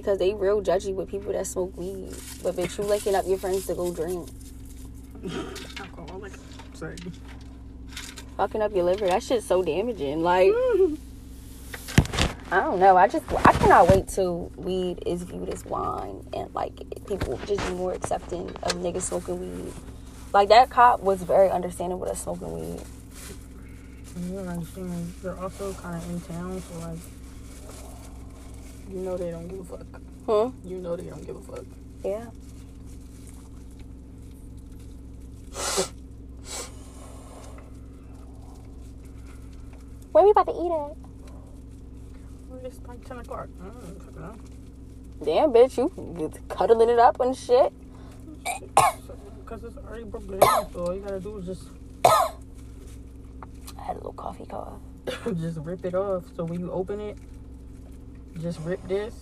[0.00, 2.14] because they real judgy with people that smoke weed.
[2.42, 4.28] But bitch, you linking up your friends to go drink,
[5.80, 6.32] Alcoholic.
[6.74, 6.96] Sorry.
[8.36, 9.06] fucking up your liver.
[9.06, 10.22] That shit's so damaging.
[10.22, 10.52] Like,
[12.50, 12.96] I don't know.
[12.96, 17.66] I just I cannot wait till weed is viewed as wine and like people just
[17.68, 19.72] be more accepting of niggas smoking weed.
[20.32, 22.80] Like that cop was very understanding with us smoking weed.
[24.26, 25.14] You don't understand.
[25.22, 26.98] They're also kind of in town, so like,
[28.90, 29.86] you know they don't give a fuck.
[30.26, 30.50] Huh?
[30.64, 31.64] You know they don't give a fuck.
[32.04, 32.26] Yeah.
[40.12, 40.96] Where we about to eat at?
[42.48, 43.48] Well, It's like ten o'clock.
[43.60, 44.34] I don't know.
[45.24, 47.72] Damn, bitch, you cuddling it up and shit.
[49.40, 51.62] Because it's already broke down, so all you gotta do is just
[52.04, 52.32] I
[53.82, 54.80] had a little coffee cough.
[55.36, 56.24] just rip it off.
[56.36, 57.18] So when you open it,
[58.40, 59.14] just rip this.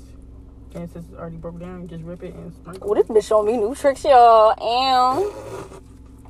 [0.75, 2.91] And since it's already broke down, just rip it and sprinkle.
[2.91, 4.53] Oh, this bitch showing me new tricks, y'all.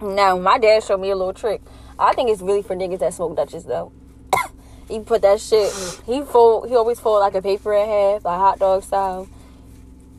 [0.01, 1.63] And now my dad showed me a little trick.
[1.99, 3.93] I think it's really for niggas that smoke Dutches though.
[4.89, 5.73] he put that shit.
[6.07, 6.69] He fold.
[6.69, 9.29] He always fold like a paper in half, like hot dog style.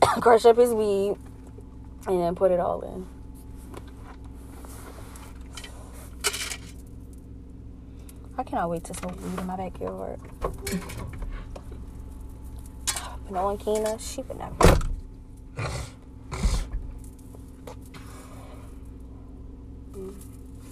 [0.20, 1.16] Crush up his weed,
[2.06, 3.06] and then put it all in.
[8.36, 10.20] I cannot wait to smoke weed in my backyard.
[13.30, 14.78] Knowing Kina, she would never.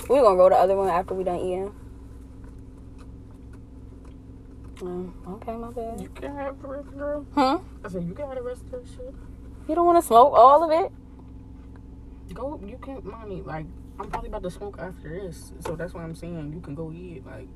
[0.09, 1.75] We gonna roll the other one after we done eating.
[4.77, 6.01] Mm, okay, my bad.
[6.01, 7.27] You can have the rest, girl.
[7.35, 7.59] Huh?
[7.85, 9.15] I said you can have the rest of that shit.
[9.69, 10.93] You don't want to smoke all of it?
[12.33, 13.43] Go, you can't, mommy.
[13.43, 13.67] Like
[13.99, 16.93] I'm probably about to smoke after this, so that's why I'm saying you can go
[16.93, 17.25] eat.
[17.27, 17.49] Like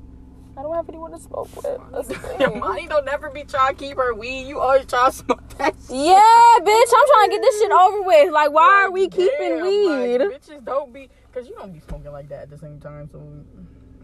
[0.57, 1.79] I don't have anyone to smoke with.
[1.91, 2.59] That's the your thing.
[2.59, 4.47] mommy don't never be trying to keep her weed.
[4.47, 5.73] You always try to smoke that.
[5.87, 5.89] shit.
[5.95, 8.33] Yeah, bitch, I'm trying to get this shit over with.
[8.33, 10.17] Like, why are we Damn, keeping weed?
[10.19, 13.09] Like, bitches don't be, cause you don't be smoking like that at the same time.
[13.09, 13.19] So.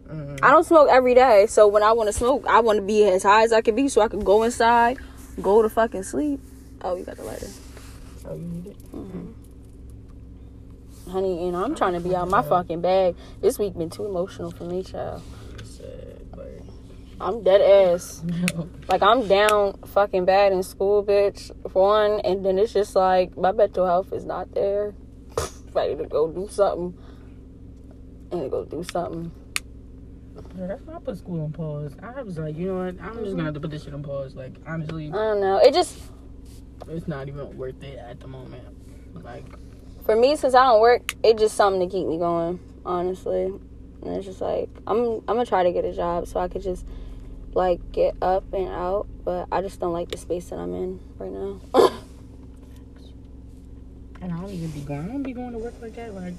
[0.09, 0.39] Mm.
[0.41, 3.03] I don't smoke every day, so when I want to smoke, I want to be
[3.09, 4.99] as high as I can be, so I can go inside,
[5.41, 6.39] go to fucking sleep.
[6.81, 7.47] Oh, you got the lighter,
[8.25, 8.77] Oh, you need it.
[11.11, 11.45] honey.
[11.45, 13.15] You know I'm trying to be out my fucking bag.
[13.41, 15.21] This week been too emotional for me, child.
[17.19, 18.23] I'm dead ass.
[18.89, 21.51] Like I'm down fucking bad in school, bitch.
[21.69, 24.93] For one, and then it's just like my mental health is not there.
[25.73, 26.97] Ready to go do something.
[28.31, 29.29] And to go do something.
[30.57, 31.95] Yeah, that's why I put school on pause.
[32.01, 32.95] I was like, you know what?
[33.01, 34.35] I'm just gonna have to put this shit on pause.
[34.35, 35.57] Like, honestly, I don't know.
[35.57, 35.97] It just
[36.87, 38.63] it's not even worth it at the moment.
[39.21, 39.45] Like,
[40.05, 43.45] for me since I don't work, it's just something to keep me going, honestly.
[44.01, 46.61] And it's just like I'm I'm gonna try to get a job so I could
[46.61, 46.85] just
[47.57, 50.99] like get up and out, but I just don't like the space that I'm in
[51.17, 51.59] right now.
[54.21, 55.01] and I don't even be going.
[55.01, 56.13] I don't be going to work like that.
[56.13, 56.35] Like,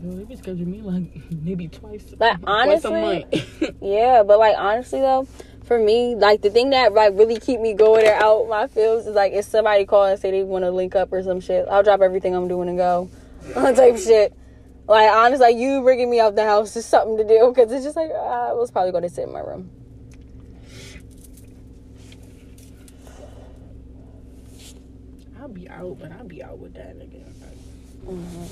[0.00, 1.02] you know, they be scheduling me like
[1.42, 2.14] maybe twice.
[2.18, 3.76] Like, twice a honestly, month.
[3.82, 5.26] Yeah, but like honestly though,
[5.64, 9.08] for me, like the thing that like really keep me going or out my feels
[9.08, 11.66] is like if somebody call and say they want to link up or some shit,
[11.68, 13.10] I'll drop everything I'm doing and go,
[13.54, 14.32] type shit.
[14.86, 17.84] Like honestly, like you bringing me out the house is something to do because it's
[17.84, 19.68] just like I was probably going to sit in my room.
[25.42, 27.24] I'll be out, but I'll be out with that nigga.
[27.40, 27.58] Like,
[28.06, 28.44] hmm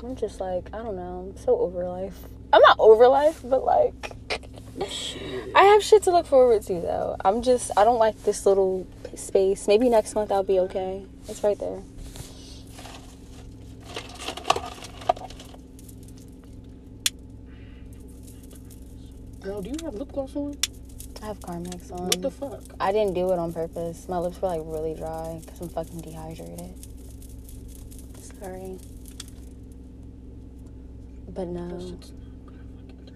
[0.00, 2.18] I'm just like I don't know, I'm so over life.
[2.52, 4.12] I'm not over life, but like
[5.54, 7.16] I have shit to look forward to though.
[7.24, 8.86] I'm just I don't like this little
[9.16, 9.66] space.
[9.66, 11.04] Maybe next month I'll be okay.
[11.28, 11.82] It's right there.
[19.40, 20.56] Girl, do you have lip gloss on?
[21.22, 22.06] I have Carmex on.
[22.06, 22.62] What the fuck?
[22.78, 24.08] I didn't do it on purpose.
[24.08, 26.74] My lips were like really dry because I'm fucking dehydrated.
[28.40, 28.78] Sorry.
[31.28, 31.66] But no.
[31.66, 33.12] not fucking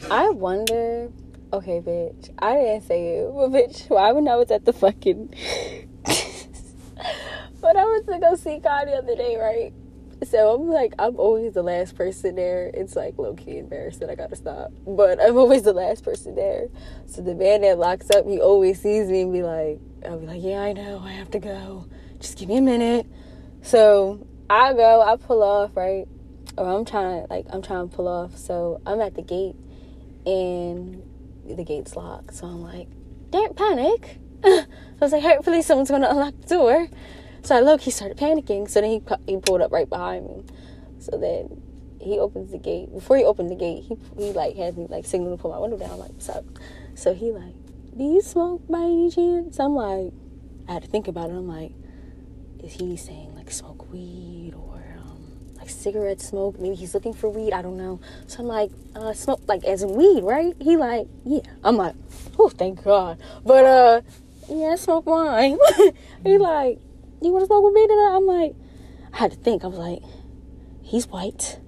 [0.00, 0.08] dry.
[0.10, 1.10] I wonder.
[1.50, 2.28] Okay, bitch.
[2.38, 5.28] I didn't say it, but bitch, why when I was at the fucking.
[7.60, 9.72] when I was to go see Kai the other day, right?
[10.28, 12.70] So I'm like, I'm always the last person there.
[12.74, 14.00] It's like low key embarrassing.
[14.00, 14.72] That I gotta stop.
[14.86, 16.68] But I'm always the last person there.
[17.06, 20.26] So the man that locks up, he always sees me and be like, I'll be
[20.26, 21.86] like, yeah, I know, I have to go.
[22.18, 23.06] Just give me a minute.
[23.62, 26.06] So I go, I pull off, right?
[26.56, 28.36] Or I'm trying to, like, I'm trying to pull off.
[28.36, 29.54] So I'm at the gate
[30.26, 31.02] and
[31.46, 32.34] the gate's locked.
[32.34, 32.88] So I'm like,
[33.30, 34.18] don't panic.
[34.44, 34.66] I
[35.00, 36.88] was like, hopefully someone's gonna unlock the door.
[37.42, 38.68] So I look, he started panicking.
[38.68, 40.44] So then he he pulled up right behind me.
[40.98, 41.62] So then
[42.00, 42.92] he opens the gate.
[42.92, 45.58] Before he opened the gate, he he like had me like signal to pull my
[45.58, 46.44] window down, like what's up.
[46.94, 47.54] So he like
[47.98, 49.58] do you smoke by any chance?
[49.58, 50.12] I'm like,
[50.68, 51.32] I had to think about it.
[51.32, 51.72] I'm like,
[52.62, 55.20] is he saying like smoke weed or um,
[55.56, 56.60] like cigarette smoke?
[56.60, 57.52] Maybe he's looking for weed.
[57.52, 57.98] I don't know.
[58.28, 60.54] So I'm like, uh, smoke like as in weed, right?
[60.60, 61.40] He like, yeah.
[61.64, 61.96] I'm like,
[62.38, 63.20] oh, thank God.
[63.44, 64.00] But uh,
[64.48, 65.58] yeah, smoke wine.
[66.24, 66.78] he like,
[67.26, 68.08] you want to smoke with me today?
[68.10, 68.54] I'm like,
[69.12, 69.64] I had to think.
[69.64, 70.02] I was like,
[70.82, 71.58] he's white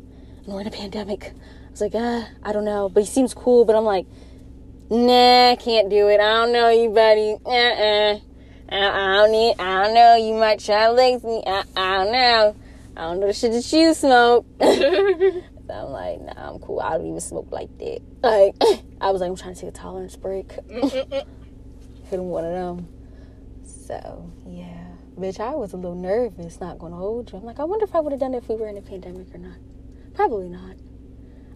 [0.45, 1.33] and we're in a pandemic.
[1.35, 3.65] I was like, uh, I don't know, but he seems cool.
[3.65, 4.07] But I'm like,
[4.91, 6.21] nah, can't do it.
[6.21, 7.37] I don't know you, buddy.
[7.45, 8.21] Uh-uh.
[8.73, 9.55] I, I don't need.
[9.59, 10.17] I don't know.
[10.17, 11.43] You might try to lace me.
[11.47, 12.57] I, I don't know.
[12.97, 14.47] I don't know the shit that you smoke.
[14.61, 15.43] so
[15.73, 16.81] I'm like, nah, I'm cool.
[16.81, 18.01] I don't even smoke like that.
[18.23, 18.57] Like,
[19.01, 20.53] I was like, I'm trying to take a tolerance break.
[20.69, 21.27] Hit
[22.11, 22.89] him one of them.
[23.65, 24.80] So yeah,
[25.21, 26.61] bitch, I was a little nervous.
[26.61, 27.39] Not gonna hold you.
[27.39, 28.83] I'm like, I wonder if I would have done it if we were in a
[28.83, 29.59] pandemic or not.
[30.15, 30.77] Probably not.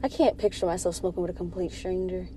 [0.02, 2.28] I can't picture myself smoking with a complete stranger.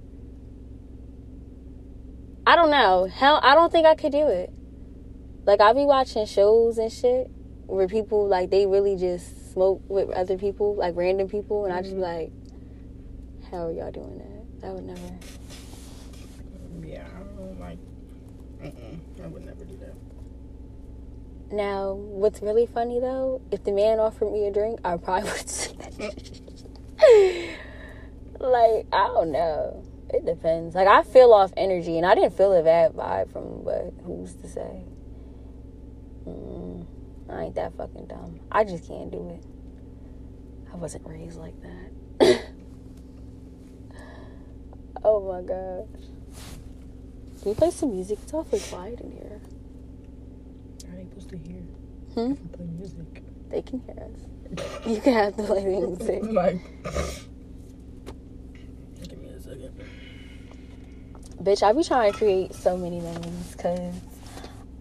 [2.46, 3.06] I don't know.
[3.06, 4.54] Hell, I don't think I could do it.
[5.46, 7.30] Like I'll be watching shows and shit
[7.66, 11.82] where people like they really just smoke with other people, like random people, and I
[11.82, 13.42] just be mm-hmm.
[13.42, 14.68] like, "How are y'all doing that?
[14.68, 15.02] I would never."
[16.86, 17.80] Yeah, I don't like.
[18.62, 19.94] Mm-mm, I would never do that.
[21.52, 25.50] Now, what's really funny though, if the man offered me a drink, I probably would
[25.50, 26.00] say that.
[28.40, 29.84] like I don't know.
[30.10, 30.76] It depends.
[30.76, 34.34] Like I feel off energy, and I didn't feel a bad vibe from, but who's
[34.36, 34.84] to say?
[36.28, 36.86] Mm,
[37.30, 38.40] I ain't that fucking dumb.
[38.52, 39.44] I just can't do it.
[40.72, 42.44] I wasn't raised like that.
[45.04, 46.08] oh my gosh.
[47.42, 48.20] Can you play some music?
[48.24, 49.42] It's awfully quiet in here.
[51.20, 51.62] Supposed to hear?
[52.14, 52.34] Hmm?
[52.34, 53.24] Play music.
[53.50, 54.22] They can hear us.
[54.88, 56.24] You can have to play music.
[56.24, 56.62] like.
[59.10, 59.82] Give me a second.
[61.42, 63.96] Bitch, I be trying to create so many memories because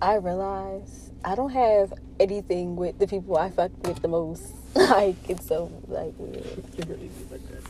[0.02, 4.52] I realize I don't have anything with the people I fuck with the most.
[4.74, 6.36] like, it's so, like, weird.
[6.76, 7.62] It really be like that.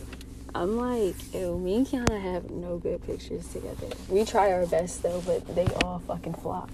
[0.54, 3.88] I'm like, ew, me and Kiana have no good pictures together.
[4.08, 6.70] We try our best though, but they all fucking flop.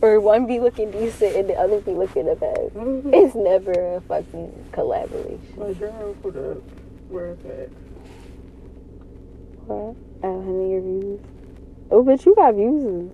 [0.00, 2.70] Or one be looking decent and the other be looking a mess.
[2.74, 3.14] Mm-hmm.
[3.14, 5.40] It's never a fucking collaboration.
[5.56, 6.60] My journal for the
[7.08, 7.68] where it's at.
[9.66, 9.96] What?
[10.22, 11.20] Oh, how many views?
[11.90, 13.10] Oh, bitch, you got views.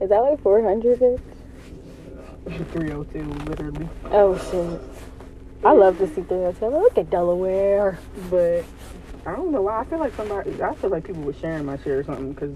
[0.00, 1.20] Is that like 400, bitch?
[2.72, 3.88] 302, literally.
[4.06, 4.80] Oh, shit.
[5.64, 6.66] I love to see 302.
[6.66, 7.98] Look at Delaware.
[8.30, 8.64] But
[9.24, 9.80] I don't know why.
[9.80, 10.62] I feel like somebody.
[10.62, 12.54] I feel like people were sharing my shit or something because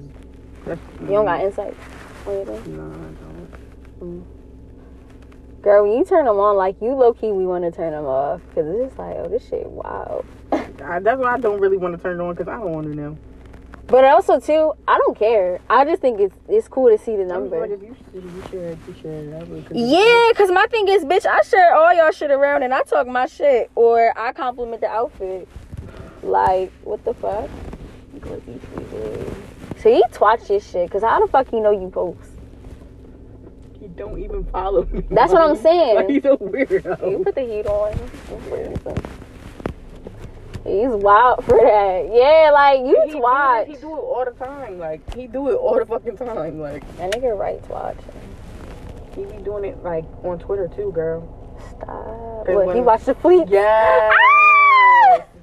[0.64, 0.80] that's.
[1.00, 1.46] You don't got mm.
[1.46, 1.76] insights
[2.24, 2.76] thing?
[2.76, 4.26] No, I don't.
[5.62, 8.06] Girl, when you turn them on, like you low key, we want to turn them
[8.06, 10.24] off because it's just like, oh, this shit, wow.
[10.52, 12.86] I, that's why I don't really want to turn it on because I don't want
[12.86, 13.18] to know.
[13.86, 15.58] But also too, I don't care.
[15.68, 17.66] I just think it's it's cool to see the number.
[17.66, 19.34] But you, you share you share it.
[19.34, 22.62] I really couldn't- Yeah, cause my thing is, bitch, I share all y'all shit around
[22.62, 25.48] and I talk my shit or I compliment the outfit.
[26.22, 27.50] Like, what the fuck?
[28.20, 29.34] Glizzy.
[29.82, 32.30] So you twatch your shit, cause how the fuck you know you post?
[33.80, 35.02] He don't even follow me.
[35.10, 35.96] That's what I'm saying.
[35.96, 37.24] Like, he's a You weirdo.
[37.24, 37.92] put the heat on.
[40.64, 42.10] He's wild for that.
[42.12, 43.16] Yeah, like you He do,
[43.66, 44.78] he do it all the time.
[44.78, 46.60] Like he do it all the fucking time.
[46.60, 47.96] Like That nigga right twatch.
[49.16, 51.26] he be doing it like on Twitter too, girl.
[51.70, 52.46] Stop.
[52.48, 53.48] What, he watched the fleet?
[53.48, 54.39] Yes, Ah!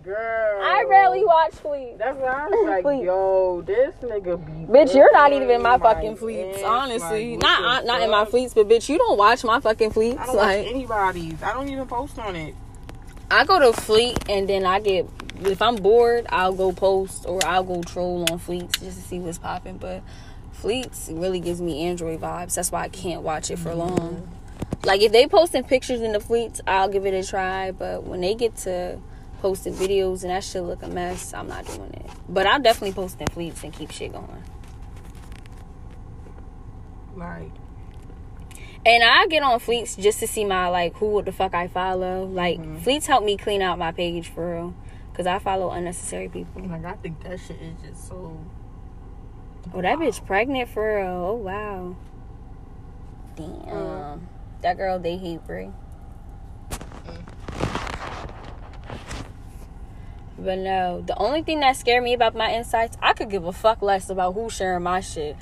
[0.07, 0.61] Girl.
[0.63, 1.97] I rarely watch fleet.
[1.97, 3.03] That's why I was like, Fleet.
[3.03, 4.71] yo, this nigga be.
[4.71, 7.37] Bitch, you're not even in my my fucking fleets, honestly.
[7.37, 10.19] not not in my fleets, but bitch, you don't watch my fucking fleets.
[10.19, 11.43] I don't watch Like anybody's.
[11.43, 12.55] I don't even post on it.
[13.29, 15.05] I go to fleet and then I get
[15.41, 19.19] if I'm bored, I'll go post or I'll go troll on fleets just to see
[19.19, 19.77] what's popping.
[19.77, 20.01] But
[20.53, 22.55] fleets really gives me Android vibes.
[22.55, 23.79] That's why I can't watch it for mm-hmm.
[23.79, 24.31] long.
[24.85, 27.71] Like if they posting pictures in the fleets, I'll give it a try.
[27.71, 28.99] But when they get to
[29.39, 32.09] posting videos and that shit look a mess, I'm not doing it.
[32.29, 34.43] But I'll definitely post in fleets and keep shit going.
[37.15, 37.51] Like,
[38.85, 42.25] And I get on Fleets just to see my like who the fuck I follow.
[42.25, 42.77] Like mm-hmm.
[42.77, 44.75] Fleets help me clean out my page for real,
[45.13, 46.61] cause I follow unnecessary people.
[46.61, 48.39] like I think that shit is just so.
[49.73, 51.07] Oh, that bitch pregnant for real.
[51.07, 51.95] Oh wow.
[53.35, 54.17] Damn, uh.
[54.61, 55.71] that girl they hate Brie.
[60.37, 63.53] But no, the only thing that scared me about my insights, I could give a
[63.53, 65.35] fuck less about who's sharing my shit.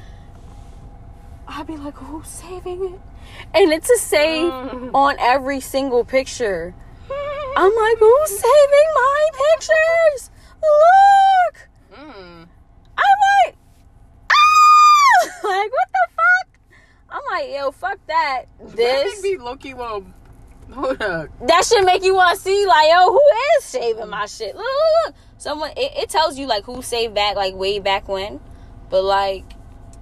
[1.47, 2.99] I'd be like, who's saving it?
[3.53, 4.51] And it's a save
[4.93, 6.73] on every single picture.
[7.57, 10.31] I'm like, who's saving my pictures?
[10.61, 11.69] Look!
[11.99, 12.47] Mm.
[12.97, 13.55] I'm like,
[14.29, 15.29] ah!
[15.43, 16.59] like, what the fuck?
[17.09, 18.45] I'm like, yo, fuck that.
[18.59, 19.15] This.
[19.15, 20.05] That be Loki will
[20.73, 21.29] Hold up.
[21.47, 23.21] that should make you want to see like yo who
[23.59, 25.15] is shaving my shit look look, look.
[25.37, 28.39] someone it, it tells you like who saved back like way back when
[28.89, 29.45] but like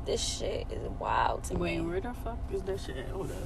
[0.06, 3.08] this shit is wild to Wait, me where the fuck is that shit?
[3.10, 3.38] Hold up.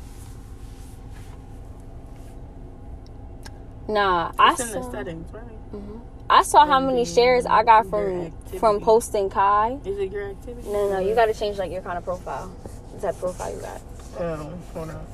[3.87, 5.43] nah i It's in the saw, settings, right?
[5.73, 5.99] Mm-hmm.
[6.29, 8.57] I saw how many shares i got your from activity.
[8.59, 10.69] from posting kai Is it your activity?
[10.69, 12.47] no no you gotta change like your kind of profile
[12.91, 13.81] What's that profile you got
[14.19, 15.07] Oh, hold on.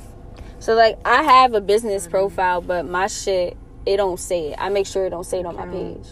[0.64, 4.70] So like i have a business profile but my shit it don't say it i
[4.70, 5.72] make sure it don't say it on my mm.
[6.02, 6.12] page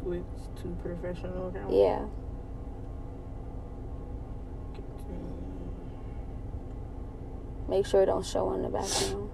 [0.00, 0.22] Switch
[0.60, 1.72] to professional account.
[1.72, 2.00] yeah
[7.68, 9.30] make sure it don't show on the background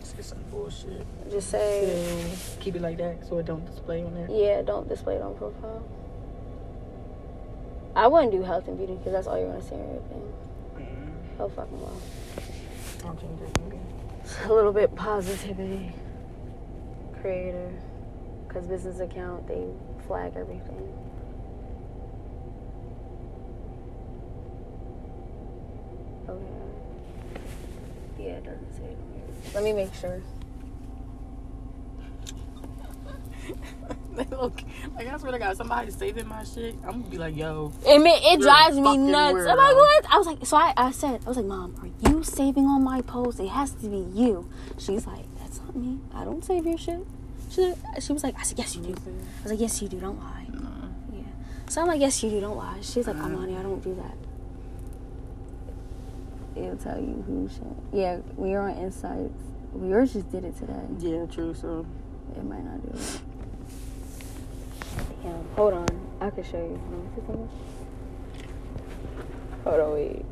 [0.00, 1.06] Just get some bullshit.
[1.30, 4.28] just say So, keep it like that so it don't display on there.
[4.28, 5.82] Yeah, don't display it on profile.
[7.94, 10.32] I wouldn't do health and beauty because that's all you're gonna see on your thing.
[10.78, 12.00] Mm, Oh fucking well.
[13.04, 13.48] I'll change it.
[14.44, 15.92] A little bit positivity.
[17.20, 17.70] Creator,
[18.48, 19.66] because business account they
[20.06, 20.88] flag everything.
[26.28, 26.44] Okay.
[28.18, 28.98] Yeah, it doesn't say it.
[29.54, 30.22] Let me make sure.
[34.30, 34.62] Look
[34.94, 36.74] like I swear to God, somebody saving my shit.
[36.84, 39.46] I'm gonna be like, yo, It it drives me nuts.
[39.48, 40.06] I'm like, what?
[40.12, 42.82] I was like, so I, I said, I was like, Mom, are you saving on
[42.84, 43.40] my post?
[43.40, 44.48] It has to be you.
[44.78, 45.98] She's like, that's not me.
[46.14, 47.06] I don't save your shit.
[47.50, 48.92] She, like, she was like, I said, yes, you do.
[48.92, 49.98] I was like, yes, you do.
[50.00, 50.46] Don't lie.
[51.12, 51.22] Yeah.
[51.68, 52.40] So I'm like, yes, you do.
[52.40, 52.78] Don't lie.
[52.82, 54.16] She's like, Amani, I don't do that.
[56.54, 57.62] It'll tell you who shit.
[57.92, 59.32] Yeah, when you're on Insights,
[59.80, 60.80] yours just did it today.
[60.98, 61.54] Yeah, true.
[61.54, 61.86] So
[62.36, 63.20] It might not do it.
[65.22, 65.88] Damn, hold on.
[66.20, 66.80] I can show you.
[66.88, 67.48] Hold on, see something?
[69.64, 70.24] Hold on, wait.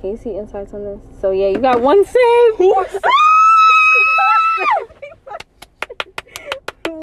[0.00, 1.00] Can you see insights on this?
[1.20, 2.14] So yeah, you got one save.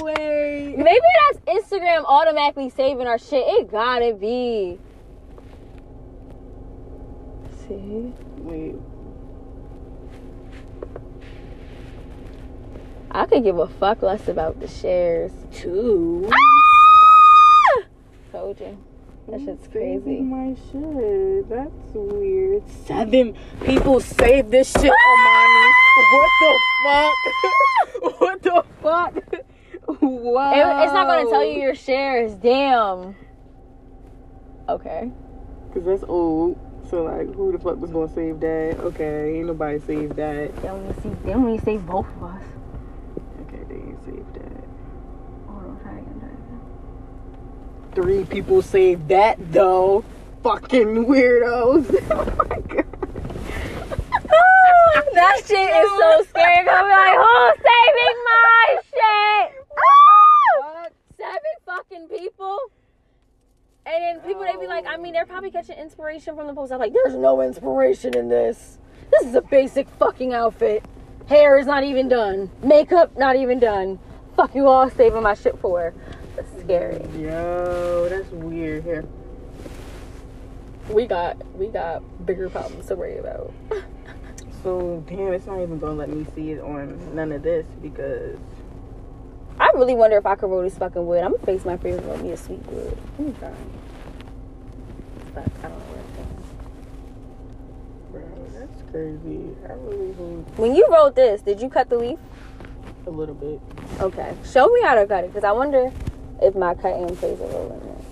[0.01, 0.75] wait.
[0.77, 3.43] Maybe that's Instagram automatically saving our shit.
[3.45, 4.79] It gotta be.
[7.67, 8.13] See?
[8.37, 8.75] Wait.
[13.11, 15.31] I could give a fuck less about the shares.
[15.51, 16.29] Two.
[16.31, 16.56] Ah!
[18.37, 18.77] Told you.
[19.29, 20.19] That shit's crazy.
[20.21, 21.49] my shit.
[21.49, 22.61] That's weird.
[22.85, 25.71] Seven people saved this shit, Amani.
[26.11, 27.15] What the fuck?
[28.21, 29.13] what the fuck?
[30.01, 30.53] Wow.
[30.53, 32.35] It- it's not gonna tell you your shares.
[32.35, 33.15] Damn.
[34.69, 35.11] Okay.
[35.73, 36.59] Cause that's old.
[36.91, 38.77] So like, who the fuck was gonna save that?
[38.79, 40.55] Okay, ain't nobody saved that.
[40.61, 41.09] They only see.
[41.25, 42.43] They only save both of us.
[43.47, 44.63] Okay, they ain't saved that.
[45.47, 46.61] Hold on, try again, try again.
[47.97, 50.05] Three people saved that though.
[50.43, 51.89] Fucking weirdos.
[52.11, 52.85] oh my god.
[54.13, 56.69] Oh, that shit is so scary.
[56.69, 59.65] I'm like, who's saving my shit?
[60.59, 60.93] What?
[61.17, 62.59] Seven fucking people.
[63.87, 66.71] And then people, they be like, I mean, they're probably catching inspiration from the post.
[66.71, 68.77] I'm like, there's no inspiration in this.
[69.09, 70.85] This is a basic fucking outfit.
[71.29, 72.51] Hair is not even done.
[72.61, 73.97] Makeup not even done.
[74.35, 75.95] Fuck you all saving my shit for.
[76.67, 77.01] Scary.
[77.17, 79.05] Yo, that's weird here.
[80.89, 83.53] We got we got bigger problems to worry about.
[84.63, 88.37] So damn, it's not even gonna let me see it on none of this because
[89.59, 91.23] I really wonder if I could roll this fucking wood.
[91.23, 92.97] I'm gonna face my and roll me a sweet wood.
[93.17, 93.55] I'm trying.
[95.33, 96.17] But I don't know where it's
[98.11, 98.25] going.
[98.25, 99.55] bro, that's crazy.
[99.69, 102.19] I really hope When you wrote this, did you cut the leaf?
[103.05, 103.61] a little bit.
[104.01, 104.33] Okay.
[104.43, 105.91] Show me how to cut it, because I wonder
[106.41, 108.03] if my cutting plays a role in it.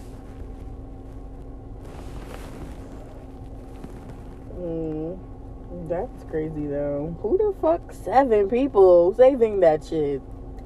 [4.60, 7.16] Mm, that's crazy though.
[7.22, 10.22] Who the fuck seven people saving that shit?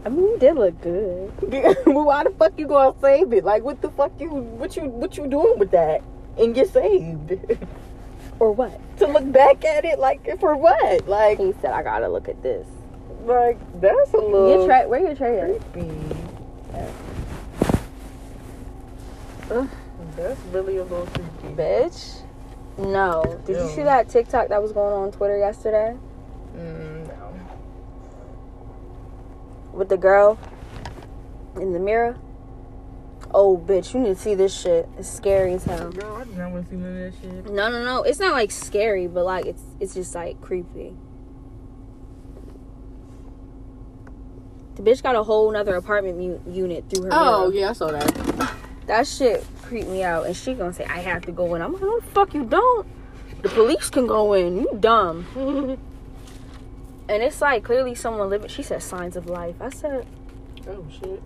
[0.05, 1.31] I mean, you did look good.
[1.85, 3.43] well, why the fuck you gonna save it?
[3.43, 6.01] Like, what the fuck you, what you, what you doing with that?
[6.37, 7.33] And get saved
[8.39, 8.79] Or what?
[8.99, 11.05] to look back at it, like for what?
[11.07, 12.65] Like, He said, I gotta look at this.
[13.25, 15.73] like that's a little Your tray, where your tray at?
[15.73, 15.91] creepy.
[19.51, 19.67] Ugh.
[20.15, 21.55] That's really a little creepy.
[21.55, 22.21] Bitch.
[22.77, 23.41] No.
[23.45, 25.97] Did you see that TikTok that was going on Twitter yesterday?
[26.55, 27.33] Mm, no.
[29.73, 30.39] With the girl
[31.55, 32.17] in the mirror?
[33.31, 34.87] Oh, bitch, you need to see this shit.
[34.97, 35.91] It's scary as hell.
[35.91, 37.51] Girl, I do not want to see none of that shit.
[37.53, 38.03] No, no, no.
[38.03, 40.95] It's not like scary, but like it's it's just like creepy.
[44.75, 47.09] The bitch got a whole nother apartment mu- unit through her.
[47.11, 47.53] Oh mirror.
[47.53, 48.55] yeah, I saw that.
[48.89, 51.61] That shit creeped me out, and she gonna say I have to go in.
[51.61, 52.87] I'm like, no, fuck you don't.
[53.43, 54.57] The police can go in.
[54.57, 55.25] You dumb.
[57.07, 58.49] and it's like clearly someone living.
[58.49, 59.55] She said signs of life.
[59.61, 60.07] I said,
[60.67, 61.21] oh shit.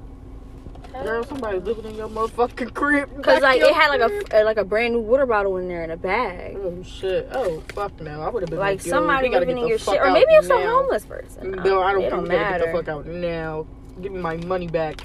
[0.92, 3.24] Girl, somebody living in your motherfucking crib.
[3.24, 5.86] cause like it had like a uh, like a brand new water bottle in there
[5.86, 6.56] in a bag.
[6.58, 7.30] Oh shit!
[7.32, 8.22] Oh fuck no!
[8.22, 10.60] I would have been Like like, somebody living in your shit, or maybe it's some
[10.60, 10.82] now.
[10.82, 11.52] homeless person.
[11.52, 13.66] No, I don't think don't gotta get the fuck out now.
[14.02, 15.02] Give me my money back.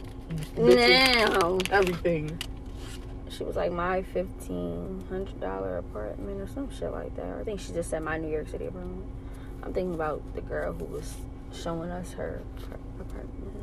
[0.56, 1.58] Now.
[1.70, 2.38] Everything.
[3.30, 7.38] She was like my fifteen hundred dollar apartment or some shit like that.
[7.40, 9.04] I think she just said my New York City apartment.
[9.62, 11.14] I'm thinking about the girl who was
[11.52, 13.54] showing us her her apartment.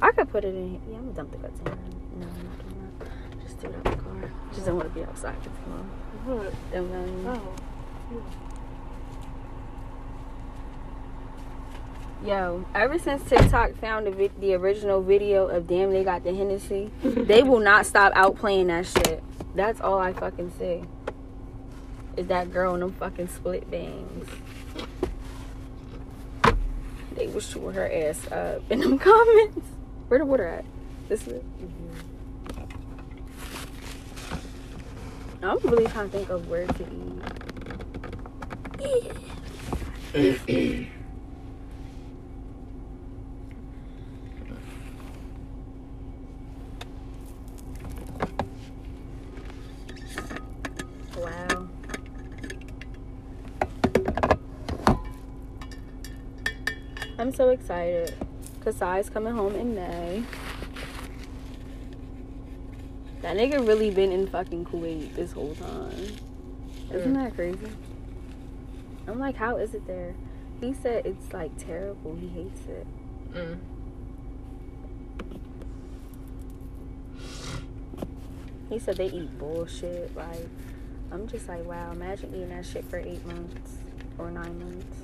[0.00, 0.80] I could put it in.
[0.88, 1.76] Yeah, I'm gonna dump the guts in here.
[2.20, 3.42] No, I'm not doing that.
[3.42, 4.30] Just do it out the car.
[4.52, 5.90] She doesn't want to be outside for too long.
[6.24, 6.54] What?
[6.72, 6.90] Don't
[7.24, 7.32] know.
[7.32, 8.20] Oh.
[12.24, 16.34] Yo, ever since TikTok found the, vid- the original video of Damn They Got the
[16.34, 19.22] Hennessy, they will not stop outplaying that shit.
[19.54, 20.84] That's all I fucking see.
[22.16, 24.26] Is that girl in them fucking split bangs.
[27.14, 29.66] They was chewing her ass up in them comments.
[30.08, 30.64] Where the water at?
[31.08, 31.44] This is it.
[35.42, 36.86] I'm really trying to think of where to
[40.48, 40.88] eat.
[51.16, 51.68] Wow.
[57.18, 58.14] I'm so excited.
[58.60, 60.24] Kasai's coming home in May.
[63.20, 66.06] That nigga really been in fucking Kuwait this whole time.
[66.90, 67.68] Isn't that crazy?
[69.06, 70.14] I'm like, how is it there?
[70.58, 72.16] He said it's like terrible.
[72.16, 72.86] He hates it.
[73.34, 73.58] Mm.
[78.70, 80.16] He said they eat bullshit.
[80.16, 80.48] Like,
[81.12, 83.72] I'm just like, wow, imagine eating that shit for eight months
[84.16, 85.03] or nine months.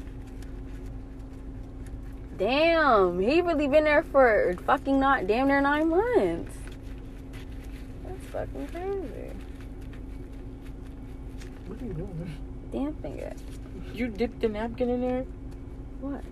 [2.40, 6.54] Damn, he really been there for fucking not damn near nine months.
[8.04, 9.30] That's fucking crazy.
[11.66, 12.32] What are you doing?
[12.72, 13.32] Damn finger.
[13.92, 15.24] You dipped the napkin in there?
[16.00, 16.24] What?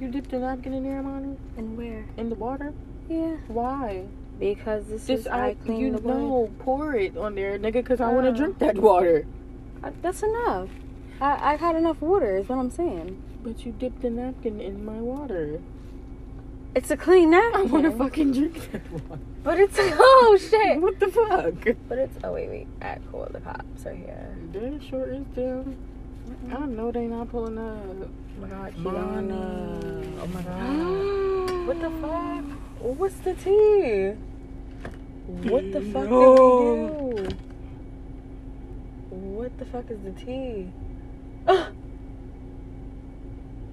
[0.00, 1.36] You dipped the napkin in there, Amani?
[1.56, 2.06] And where?
[2.16, 2.72] In the water?
[3.08, 3.36] Yeah.
[3.48, 4.04] Why?
[4.38, 6.18] Because this Just is I, I clean you the water.
[6.20, 8.36] know, pour it on there, nigga, because I want to Oh.
[8.36, 9.26] drink that water.
[9.82, 10.68] I- That's enough.
[11.20, 13.20] I, I've had enough water, is what I'm saying.
[13.48, 15.62] But you dipped the napkin in my water.
[16.74, 17.60] It's a clean napkin.
[17.60, 19.22] I want to fucking drink that water.
[19.42, 20.82] But it's oh shit.
[20.82, 21.76] What the fuck?
[21.88, 22.66] But it's oh wait wait.
[22.82, 23.26] Alright, cool.
[23.30, 24.36] The cops are here.
[24.52, 25.78] That sure is them.
[26.52, 27.82] I know they not pulling up.
[27.96, 28.08] Oh
[28.38, 30.02] my god, Mana.
[30.20, 31.66] Oh my god.
[31.68, 32.44] what the fuck?
[32.98, 34.10] What's the tea?
[35.48, 37.12] What the fuck No.
[37.16, 37.36] did we do?
[39.08, 40.70] What the fuck is the tea?
[41.50, 41.70] Oh,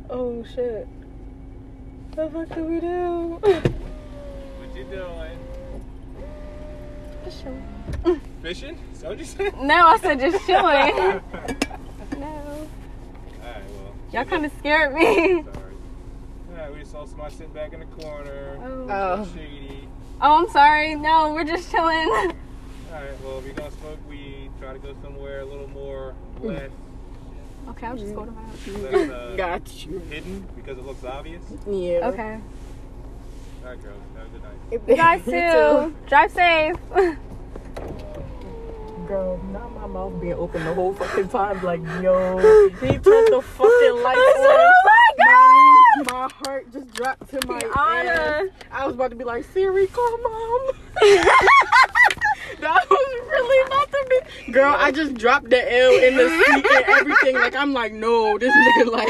[0.09, 0.87] oh shit.
[2.13, 3.39] What the fuck do we do?
[3.41, 5.39] What you doing?
[7.25, 8.21] Just chilling.
[8.41, 8.77] Fishing?
[8.93, 9.57] Is that what you said?
[9.59, 10.63] No, I said just chilling.
[10.63, 11.69] Alright,
[12.13, 12.67] no.
[13.41, 13.95] well.
[14.13, 15.43] Y'all kind of scared me.
[15.43, 15.43] Sorry.
[16.51, 18.57] Alright, we just saw somebody sitting back in the corner.
[18.63, 18.87] Oh.
[18.89, 19.27] Oh.
[19.35, 19.87] Shady.
[20.21, 20.95] oh, I'm sorry.
[20.95, 22.33] No, we're just chilling.
[22.93, 26.69] Alright, well, if you're gonna smoke weed, try to go somewhere a little more less,
[27.69, 28.67] Okay, I'll just go to my house.
[28.67, 29.99] less uh, Got you.
[30.09, 31.43] hidden because it looks obvious.
[31.67, 32.07] Yeah.
[32.09, 32.39] Okay.
[33.63, 34.81] Alright, girls, have a good night.
[34.89, 35.95] You guys too.
[36.07, 36.75] Drive safe.
[39.07, 41.61] Girl, not my mouth being open the whole fucking time.
[41.63, 42.37] Like, yo,
[42.81, 44.45] he turned the fucking lights on.
[44.47, 46.11] oh my god!
[46.11, 48.49] My heart just dropped to my Anna.
[48.71, 50.71] I was about to be like, Siri, call mom.
[52.59, 54.51] that was really about to be.
[54.51, 57.35] Girl, I just dropped the L in the seat and everything.
[57.35, 59.09] Like, I'm like, no, this nigga, like,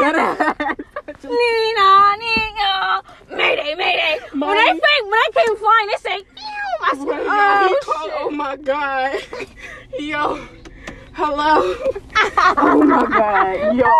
[0.00, 0.76] that
[1.22, 4.18] Nina, Nina, Mayday, Mayday.
[4.32, 7.78] When I think, when I came flying, they say, "Ew," I said, Oh, he oh,
[7.82, 9.20] called, oh my god.
[9.98, 10.46] Yo.
[11.12, 11.74] Hello.
[12.58, 13.76] oh my god.
[13.76, 13.92] Yo.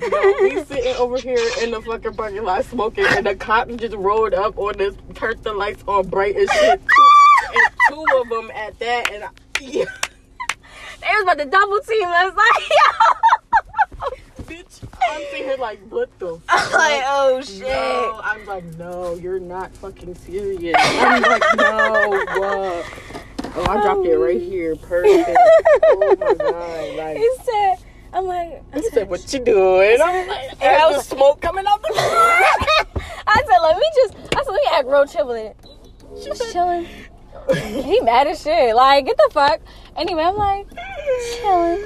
[0.00, 4.34] We sitting over here in the fucking parking lot smoking, and the cop just rolled
[4.34, 6.80] up on this, turned the lights on bright as shit.
[6.80, 9.28] and two of them at that, and I,
[9.60, 9.84] yeah,
[11.00, 12.34] They was about to double team us.
[12.34, 14.44] Like, yo.
[14.44, 16.42] bitch, I'm sitting here like, what the fuck?
[16.48, 17.60] I'm like, oh shit.
[17.62, 20.76] No, I'm like, no, you're not fucking serious.
[20.78, 22.08] I'm like, no,
[22.38, 22.86] what?
[23.52, 24.76] Oh, I dropped it right here.
[24.76, 25.36] Perfect.
[25.84, 26.96] Oh my god.
[26.96, 27.76] Like, He said,
[28.12, 29.98] I'm like, I said, what you doing?
[30.02, 31.88] I'm like, I was- smoke coming out the
[33.26, 35.56] I said, let me just, I said, let me act real chill with it.
[36.24, 36.86] just chilling.
[37.54, 38.74] He mad as shit.
[38.74, 39.60] Like, get the fuck.
[39.96, 40.66] Anyway, I'm like,
[41.36, 41.84] chilling.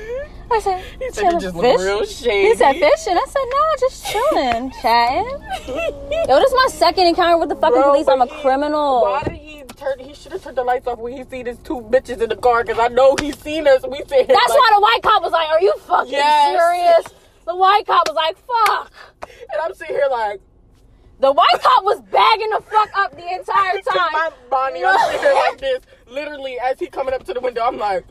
[0.51, 1.41] I said, He said chilling.
[1.41, 1.81] just fish.
[1.81, 2.49] real shady.
[2.49, 3.17] He said fishing.
[3.17, 5.29] I said, no, just chilling, chatting.
[6.29, 8.09] Yo, this is my second encounter with the fucking Bro, police.
[8.09, 9.03] I'm a criminal.
[9.03, 9.41] Why did
[9.99, 10.05] he?
[10.09, 12.37] He should have turned the lights off when he seen his two bitches in the
[12.37, 12.65] car.
[12.65, 13.83] Cause I know he seen us.
[13.87, 16.61] We said That's why the white cop was like, are you fucking Yes.
[16.61, 17.21] serious?
[17.47, 18.93] The white cop was like, fuck.
[19.23, 20.41] And I'm sitting here like,
[21.21, 24.33] The white cop was bagging the fuck up the entire to my time.
[24.51, 25.81] Bonnie, I'm sitting here like this.
[26.09, 28.05] Literally, as he coming up to the window, I'm like,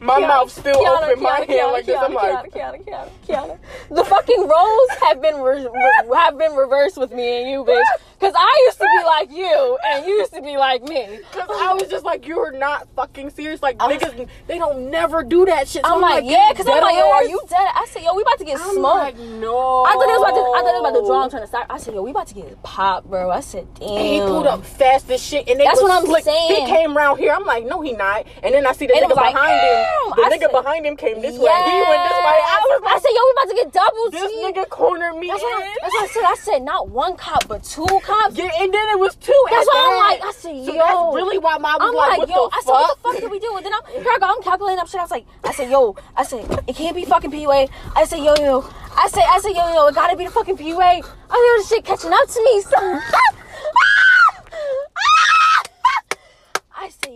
[0.00, 1.98] my mouth still Kiana, open, my Kiana, hand Kiana, like this.
[1.98, 3.58] I'm Kiana, like, Kiana, Kiana, Kiana.
[3.90, 7.84] The fucking roles have been re- re- have been reversed with me and you, bitch.
[8.20, 11.18] Cause I used to be like you, and you used to be like me.
[11.32, 13.60] Cause I was just like, you're not fucking serious.
[13.62, 15.84] Like niggas, they don't never do that shit.
[15.84, 17.58] So I'm like, yeah, cause I'm like, yo, are you dead?
[17.74, 18.84] I said, yo, we about to get I'm smoked.
[19.18, 19.82] like, no.
[19.84, 20.40] I thought it was about to.
[20.40, 21.66] I thought it was about to draw him trying to stop.
[21.68, 23.28] I said, yo, we about to get popped, bro.
[23.30, 23.88] I said, damn.
[23.88, 26.22] And he pulled up fast as shit, and they That's what I'm slick.
[26.22, 26.66] saying.
[26.66, 27.32] He came around here.
[27.32, 28.24] I'm like, no, he not.
[28.44, 29.81] And then I see the And nigga like, behind him.
[30.16, 31.48] The I nigga said- behind him came this way.
[31.48, 32.38] He went this way.
[32.44, 34.56] I was I said, yo, we about to get double this teamed.
[34.56, 35.28] nigga cornered me.
[35.28, 36.24] That's what, I, that's what I said.
[36.24, 38.36] I said not one cop, but two cops.
[38.36, 39.32] Yeah, and then it was two.
[39.50, 40.78] That's at why I'm like, I said, So yo.
[40.78, 43.20] that's really why my was I'm like, like, what yo, I said, what the fuck?
[43.20, 43.56] did we do?
[43.56, 45.00] And then I'm, here I go, I'm calculating up shit.
[45.00, 47.70] I was like, I said, yo, I said, it can't be fucking PUA.
[47.96, 48.64] I said, yo, yo.
[48.96, 50.80] I said, I said, yo, yo, it gotta be the fucking PUA.
[50.80, 52.60] I feel this shit catching up to me.
[52.68, 53.02] son.
[56.74, 57.12] I said,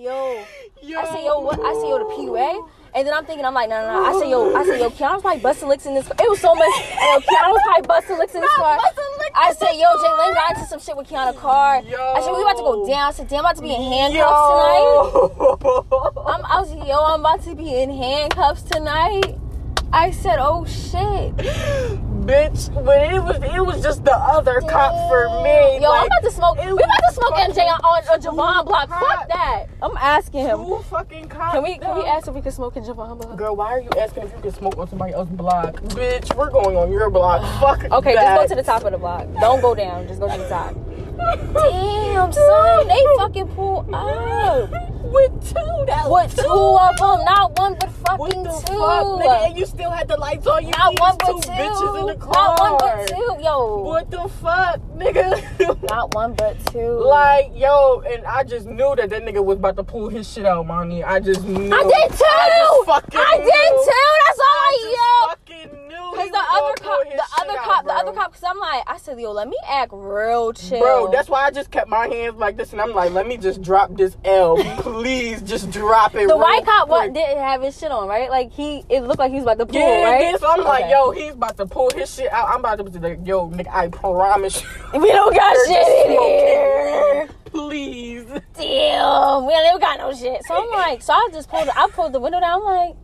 [0.87, 1.01] yo.
[1.01, 1.01] Yo.
[1.01, 1.59] I said, yo, what?
[1.61, 2.69] I said, yo, the PUA.
[2.95, 4.05] And then I'm thinking, I'm like, no, no, no.
[4.07, 6.17] I said, yo, I said, yo, Keanu's probably busting licks in this car.
[6.19, 6.65] It was so much.
[6.65, 8.79] Yo, Keanu was probably busting licks in this car.
[9.35, 11.77] I said, yo, Jalen got into some shit with Keanu car.
[11.77, 13.09] I said, we about to go down.
[13.09, 14.81] I said, damn, I'm about to be in handcuffs tonight.
[15.13, 16.25] Yo.
[16.27, 19.37] I'm, I was, yo, I'm about to be in handcuffs tonight.
[19.93, 21.35] I said, oh shit.
[22.27, 25.79] Bitch, but it was it was just the other cop for me.
[25.81, 26.57] Yo, I'm about to smoke.
[26.59, 28.89] We about to smoke MJ on, on Javon block.
[28.89, 29.67] Fuck that.
[29.81, 30.59] I'm asking him.
[30.65, 31.55] two fucking cops.
[31.55, 33.37] Can we can we ask if we can smoke in Javon block?
[33.37, 35.75] Girl, why are you asking if you can smoke on somebody else's block?
[35.95, 37.43] Bitch, we're going on your block.
[37.61, 38.35] Fuck Okay, that.
[38.37, 39.29] just go to the top of the block.
[39.41, 40.09] Don't go down.
[40.09, 40.75] Just go to the top.
[41.17, 44.71] Damn, son, they fucking pull up.
[45.07, 48.79] With two, that With two of them, not one but What fucking the two.
[48.79, 49.47] fuck, nigga?
[49.47, 50.65] And you still had the lights on.
[50.65, 51.49] You Not one but two two.
[51.51, 52.33] bitches in the car.
[52.57, 53.83] Not one but two, yo.
[53.83, 55.83] What the fuck, nigga?
[55.89, 56.99] Not one but two.
[57.01, 60.45] like, yo, and I just knew that that nigga was about to pull his shit
[60.45, 61.05] out, mommy.
[61.05, 61.73] I just knew.
[61.73, 62.25] I did too.
[62.27, 63.45] I I knew.
[63.45, 64.13] did too.
[64.27, 65.97] That's all I just fucking knew.
[65.97, 68.33] Cause he the other cop, the other out, cop, the other cop.
[68.33, 71.51] Cause I'm like, I said, yo, let me act real chill, Bro, that's why I
[71.51, 74.57] just kept my hands like this, and I'm like, let me just drop this L,
[74.79, 76.29] please, just drop it.
[76.29, 78.31] the white cop what didn't have his shit on, right?
[78.31, 80.21] Like he, it looked like he was about to pull, Yeah, right?
[80.21, 82.49] then so I'm like, yo, he's about to pull his shit out.
[82.49, 84.69] I'm about to be like, yo, nigga, I promise you,
[85.01, 87.29] we don't got shit in here.
[87.47, 88.25] please.
[88.59, 90.41] Damn, we don't got no shit.
[90.47, 92.61] So I'm like, so I just pulled, I pulled the window down.
[92.61, 92.97] I'm like,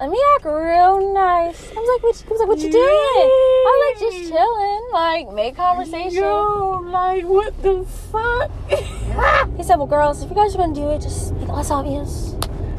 [0.00, 1.70] let me act real nice.
[1.72, 2.16] I was like, what?
[2.16, 2.82] He was like, what you doing?
[2.82, 6.22] I was like, just chilling, like make conversation.
[6.22, 8.50] Yo, like, what the fuck?
[9.58, 12.34] He said, well, girls, if you guys want to do it, just be less obvious.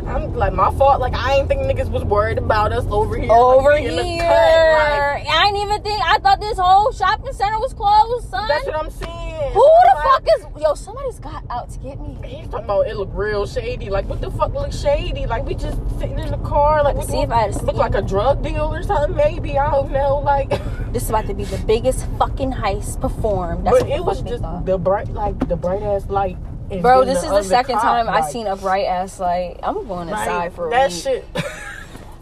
[0.07, 0.99] I'm like, my fault.
[0.99, 3.31] Like, I ain't think niggas was worried about us over here.
[3.31, 3.93] Over like, here.
[3.93, 6.01] like, I didn't even think.
[6.03, 8.47] I thought this whole shopping center was closed, son.
[8.47, 9.53] that's what I'm saying.
[9.53, 10.61] Who the fuck is?
[10.61, 12.17] Yo, somebody's got out to get me.
[12.23, 13.89] He's talking about it look real shady.
[13.89, 15.25] Like, what the fuck look shady?
[15.25, 16.83] Like, we just sitting in the car.
[16.83, 19.15] Like, we see if I look like a drug deal or something.
[19.15, 20.19] Maybe I don't know.
[20.19, 20.49] Like,
[20.91, 23.65] This is about to be the biggest fucking heist performed.
[23.65, 24.65] That's but it was just thought.
[24.65, 26.37] the bright, like the bright ass light.
[26.79, 29.59] Bro, this is the second cop, time I like, seen a bright ass light.
[29.63, 31.01] I'm going like, inside for a that week.
[31.01, 31.25] shit.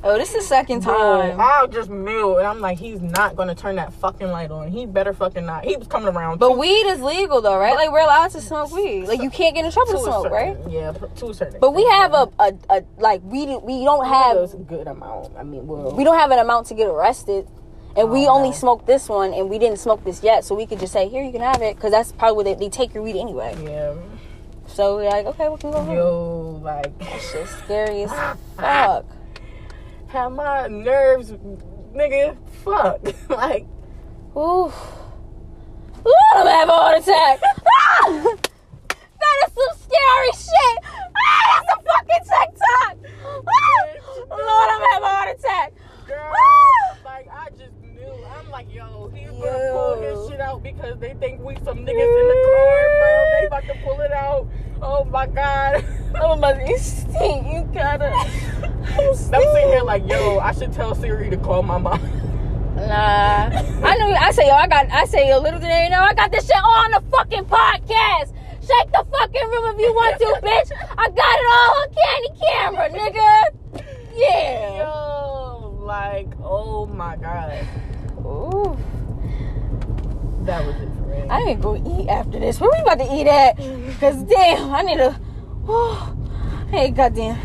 [0.01, 0.93] Oh, this is the second Bro,
[1.33, 1.41] time.
[1.41, 4.71] I just knew, and I'm like, he's not gonna turn that fucking light on.
[4.71, 5.65] He better fucking not.
[5.65, 6.37] He was coming around.
[6.39, 7.75] But too- weed is legal though, right?
[7.75, 9.07] Like we're allowed to smoke weed.
[9.09, 10.71] Like you can't get in trouble to to smoke, certain- right?
[10.71, 11.59] Yeah, to a certain.
[11.59, 15.33] But we have a, a, a like we we don't have have a good amount.
[15.37, 17.45] I mean, well, we don't have an amount to get arrested.
[17.97, 18.55] And we Oh, only no.
[18.55, 21.21] smoked this one, and we didn't smoke this yet, so we could just say, "Here,
[21.23, 23.53] you can have it," because that's probably what they, they take your weed anyway.
[23.65, 23.95] yeah,
[24.79, 28.11] So we're like, "Okay, we can go home." yo, like, Shit's scary as
[28.55, 29.05] fuck.
[30.07, 31.33] have my nerves,
[31.93, 33.65] nigga, fuck, like,
[34.37, 34.71] Ooh.
[36.01, 37.41] Lord, I'm having a heart attack.
[38.01, 38.23] Ah!
[39.19, 40.77] That is some scary shit.
[41.27, 42.95] Ah, that's a fucking TikTok.
[43.49, 43.83] Ah!
[44.29, 45.73] Lord, I'm having a heart attack.
[46.07, 46.97] girl, Ah!
[47.03, 47.48] like, I just.
[48.49, 51.87] I'm like, yo, he's gonna pull his shit out because they think we some niggas
[51.87, 53.25] in the car, bro.
[53.39, 54.49] They about to pull it out.
[54.81, 55.85] Oh my god.
[56.19, 57.45] oh my, to stink.
[57.45, 58.07] You gotta.
[58.97, 62.01] I'm sitting here like, yo, I should tell Siri to call my mom.
[62.75, 63.51] Nah.
[63.51, 64.09] I know.
[64.19, 64.89] I say, yo, I got.
[64.89, 68.33] I say, yo, little did they know, I got this shit on the fucking podcast.
[68.61, 70.71] shake the fucking room if you want to, bitch.
[70.97, 73.43] I got it all on candy camera, nigga.
[74.15, 74.77] Yeah.
[74.79, 77.67] Yo, like, oh my god.
[78.29, 78.77] Ooh.
[80.45, 81.27] That was it for me.
[81.29, 82.59] I ain't gonna eat after this.
[82.59, 83.57] Where we about to eat at?
[83.57, 83.99] Mm-hmm.
[83.99, 85.19] Cause damn, I need a.
[85.67, 86.15] Oh,
[86.69, 87.39] hey, goddamn.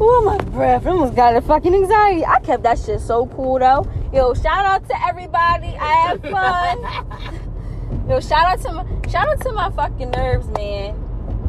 [0.00, 0.86] Oh my breath!
[0.86, 2.24] I almost got a fucking anxiety.
[2.24, 3.88] I kept that shit so cool though.
[4.12, 5.68] Yo, shout out to everybody.
[5.78, 8.08] I had fun.
[8.08, 10.96] Yo, shout out to my shout out to my fucking nerves, man.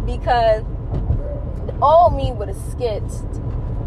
[0.05, 0.63] Because
[1.65, 3.41] the old me would have sketched.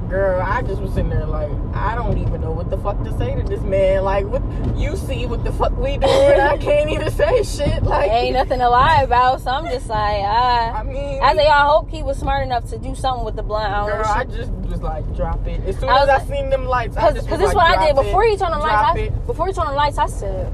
[0.08, 3.16] Girl, I just was sitting there like, I don't even know what the fuck to
[3.18, 4.04] say to this man.
[4.04, 4.42] Like, what
[4.76, 6.04] you see what the fuck we doing?
[6.12, 7.82] And I can't even say shit.
[7.82, 10.78] Like, Ain't nothing to lie about, so I'm just like, ah.
[10.80, 13.42] I mean, I say I hope he was smart enough to do something with the
[13.42, 13.70] blunt.
[13.72, 14.04] I girl.
[14.06, 15.60] I just was like, drop it.
[15.66, 17.56] As soon I as I like- seen them lights, I Cause, just cause this like,
[17.56, 18.98] what I did before he turned the lights.
[18.98, 20.50] I, before he turned the lights, I said,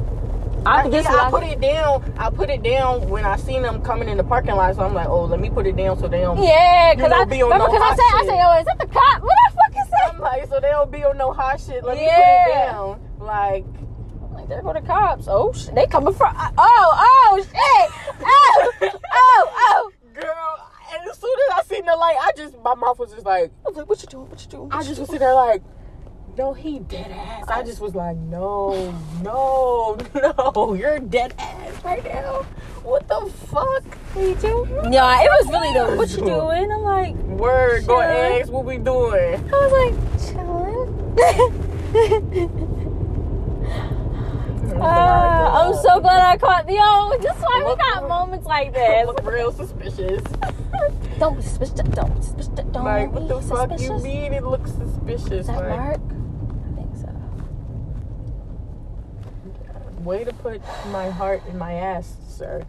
[0.67, 2.15] I, I, this yeah, I I put it down.
[2.19, 4.75] I put it down when I seen them coming in the parking lot.
[4.77, 6.43] So I'm like, oh, let me put it down so they don't.
[6.43, 8.29] Yeah, cause I be on remember no cause I said I shit.
[8.29, 9.23] said, yo, is that the cop?
[9.23, 11.85] What I fucking I'm like, so they don't be on no hot shit.
[11.85, 12.47] Let me put Yeah.
[12.47, 13.01] it down.
[13.19, 13.65] Like?
[14.33, 15.27] Like there go the cops.
[15.29, 16.35] Oh shit, they coming from.
[16.37, 17.91] Oh oh shit.
[18.21, 18.73] Oh
[19.13, 19.93] oh oh.
[20.13, 23.25] girl, and as soon as I seen the light, I just my mouth was just
[23.27, 24.29] like, I was like, what you doing?
[24.29, 24.65] What you doing?
[24.65, 25.63] What I you just was sitting there like,
[26.37, 27.45] no, he dead ass.
[27.49, 32.43] I just was like, no, no, no, you're dead ass right now.
[32.83, 33.85] What the fuck?
[34.15, 34.93] What you doing?
[34.93, 36.71] Yeah, it was really the what you doing?
[36.71, 39.51] I'm like, Word, go ask what we doing.
[39.53, 39.95] I was like,
[40.33, 40.91] chilling.
[44.77, 47.17] Ah, I'm so glad I caught the yo.
[47.23, 49.07] That's why we got moments like this.
[49.07, 50.23] Look real suspicious.
[51.19, 51.75] Don't suspicious.
[51.75, 52.49] Don't be suspicious.
[52.49, 54.33] Don't like, what the fuck you mean?
[54.33, 55.31] It looks suspicious.
[55.31, 56.01] Is that like, Mark?
[56.01, 57.09] I think so.
[60.05, 62.65] Way to put my heart in my ass, sir.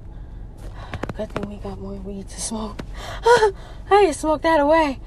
[1.18, 2.82] Good thing we got more weed to smoke.
[3.90, 5.00] I to smoke that away.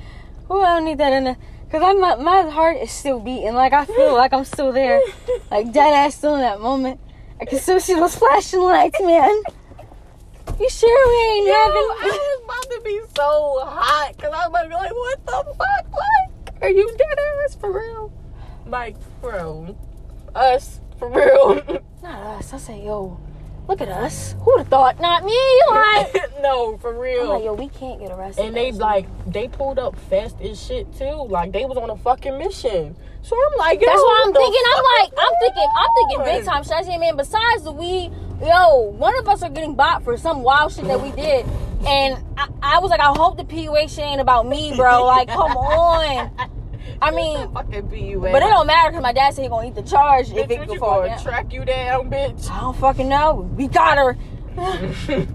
[0.51, 1.37] Oh, I don't need that in the.
[1.71, 3.55] Cause I'm my, my heart is still beating.
[3.55, 5.01] Like I feel like I'm still there.
[5.51, 7.01] Like dead ass still in that moment.
[7.41, 9.43] I can still see those flashing lights, man.
[10.61, 11.77] You sure we ain't Yo, having?
[11.77, 15.27] I was about to be so hot because I was about to be like, what
[15.27, 15.93] the fuck?
[15.93, 18.13] Like, are you dead ass for real?
[18.67, 19.77] Like, bro,
[20.35, 21.81] us for real?
[22.03, 22.53] Not us.
[22.53, 23.19] I say, yo,
[23.69, 24.35] look at us.
[24.41, 25.01] Who would have thought?
[25.01, 25.39] Not me.
[25.71, 27.23] Like, no, for real.
[27.23, 28.45] I'm like, yo, we can't get arrested.
[28.47, 31.27] and they like they pulled up fast as shit too.
[31.29, 32.97] Like they was on a fucking mission.
[33.23, 34.63] So I'm like, yo, That's what I'm thinking.
[34.75, 36.65] I'm like, I'm thinking, I'm thinking big time.
[36.65, 37.17] Say, man?
[37.17, 41.01] Besides the weed, yo, one of us are getting bought for some wild shit that
[41.03, 41.45] we did,
[41.87, 45.05] and I, I was like, I hope the PUA shit ain't about me, bro.
[45.05, 46.31] Like, come on.
[47.01, 47.89] I mean, fucking
[48.21, 50.51] but it don't matter because my dad said he gonna eat the charge if Bitch,
[50.51, 51.23] it what go gonna down.
[51.23, 52.51] track you down, bitch?
[52.51, 53.49] I don't fucking know.
[53.57, 54.17] We got her.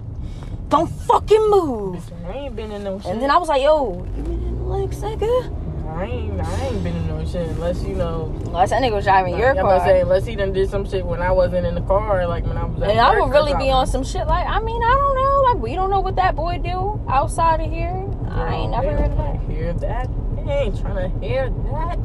[0.68, 2.12] don't fucking move.
[2.26, 3.10] I ain't been in no shit.
[3.12, 5.60] And then I was like, yo, you been in the legs, nigga?
[5.94, 8.34] I ain't, I ain't been in no shit unless you know.
[8.46, 9.78] Unless that nigga was driving your I'm car.
[9.80, 12.56] say unless he done did some shit when I wasn't in the car, like when
[12.56, 12.82] I was.
[12.82, 15.52] At And I would really be on some shit like I mean I don't know
[15.52, 17.92] like we don't know what that boy do outside of here.
[18.28, 19.40] I ain't never heard of that.
[19.48, 20.08] Hear that?
[20.46, 21.98] Ain't trying to hear that.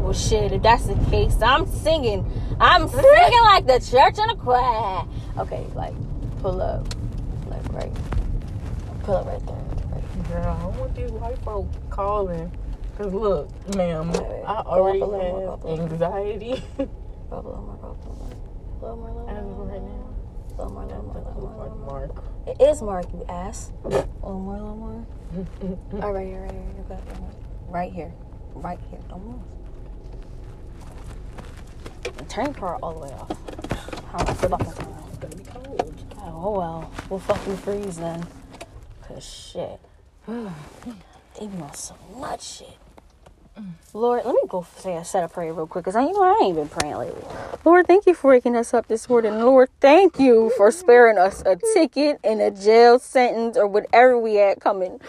[0.00, 2.30] Well shit, if that's the case, I'm singing.
[2.60, 5.06] I'm singing like the church in a choir.
[5.38, 5.94] Okay, like
[6.40, 6.86] pull up,
[7.48, 7.92] like right,
[9.04, 9.56] pull up right there.
[9.56, 10.28] Right.
[10.28, 12.50] Girl, I don't want these white folk calling.
[12.98, 14.10] Cause look, ma'am.
[14.46, 16.62] I already up a little more, go have up a little anxiety.
[16.78, 16.86] Go
[17.30, 19.66] a little more, go up a little more, a little more, a little As more,
[19.66, 20.14] right a now,
[20.58, 21.86] little more, a little more, a little more, a little more.
[21.86, 22.24] Mark.
[22.46, 23.72] It is Mark, you ass.
[23.84, 25.06] A little more, a little more.
[25.34, 27.04] Oh, right here, right got it.
[27.68, 28.12] Right here.
[28.54, 29.00] Right here.
[29.08, 29.40] Don't move.
[32.28, 33.30] Turn your car all the way off.
[34.14, 34.68] I don't feel like it.
[34.68, 36.04] It's gonna be cold.
[36.22, 36.90] Oh well.
[37.10, 38.24] We'll fucking freeze then.
[39.02, 39.80] Cause shit.
[40.26, 42.78] they be so much shit.
[43.94, 46.22] Lord, let me go say a set of prayer real quick, cause I, you know
[46.24, 47.22] I ain't been praying lately.
[47.64, 49.38] Lord, thank you for waking us up this morning.
[49.40, 54.36] Lord, thank you for sparing us a ticket and a jail sentence or whatever we
[54.36, 55.00] had coming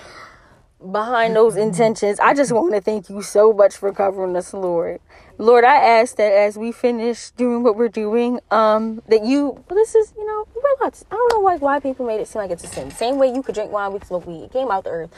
[0.91, 2.19] behind those intentions.
[2.19, 5.01] I just want to thank you so much for covering us, Lord.
[5.37, 9.75] Lord, I ask that as we finish doing what we're doing, um, that you, well,
[9.75, 12.51] this is, you know, we're I don't know like why people made it seem like
[12.51, 12.91] it's a sin.
[12.91, 14.43] Same way you could drink wine, we could smoke weed.
[14.43, 15.11] It came out the earth.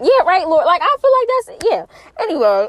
[0.00, 0.64] Yeah, right, Lord.
[0.64, 1.86] Like I feel like that's yeah.
[2.18, 2.68] Anyway,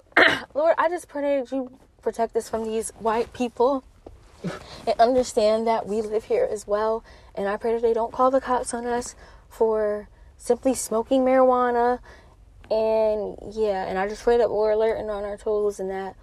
[0.54, 3.84] Lord, I just pray that you protect us from these white people
[4.44, 7.04] and understand that we live here as well.
[7.36, 9.16] And I pray that they don't call the cops on us
[9.50, 12.00] for simply smoking marijuana.
[12.70, 16.16] And yeah, and I just pray that we're alert and on our toes and that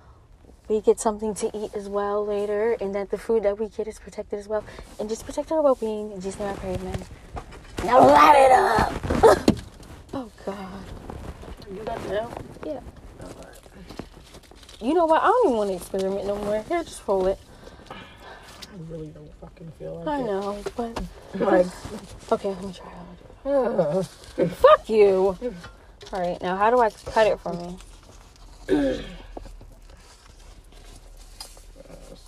[0.69, 3.89] we get something to eat as well later, and that the food that we get
[3.89, 4.63] is protected as well,
[5.01, 6.13] and just protect our well-being.
[6.13, 7.03] And just name I pray, man.
[7.85, 9.51] Now light it up.
[11.69, 11.79] God.
[11.79, 12.33] You got the L?
[12.67, 12.81] Yeah.
[14.81, 15.23] You know what?
[15.23, 16.63] I don't even want to experiment no more.
[16.69, 17.39] Here, just roll it.
[17.91, 17.97] I
[18.91, 20.25] really don't fucking feel like I it.
[20.27, 21.03] know, but
[21.41, 21.67] Like,
[22.33, 22.93] okay, let me try
[23.47, 24.51] it.
[24.51, 25.37] Fuck you.
[26.13, 27.77] All right, now how do I cut it for me?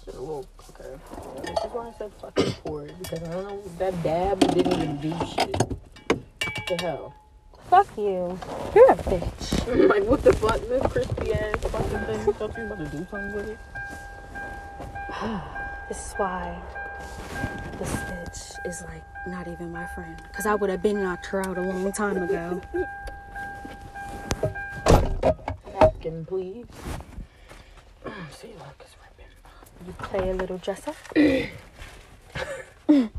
[0.04, 0.90] shit, a little, okay.
[1.36, 4.40] Yeah, This is why I said fucking pour it, because I don't know, that dab
[4.40, 5.56] didn't even do shit.
[5.58, 7.14] What the hell?
[7.70, 8.36] Fuck you.
[8.74, 9.88] You're a bitch.
[9.88, 10.60] like, what the fuck?
[10.68, 12.26] This crispy ass fucking thing.
[12.26, 13.58] You thought you was about to do something with it?
[15.88, 16.56] This is why
[17.80, 20.16] this bitch is like not even my friend.
[20.32, 22.60] Cause I would have been knocked her out a long time ago.
[25.80, 26.66] Napkin, please.
[28.30, 29.26] See, look, it's ripping.
[29.84, 30.94] You play a little dress up.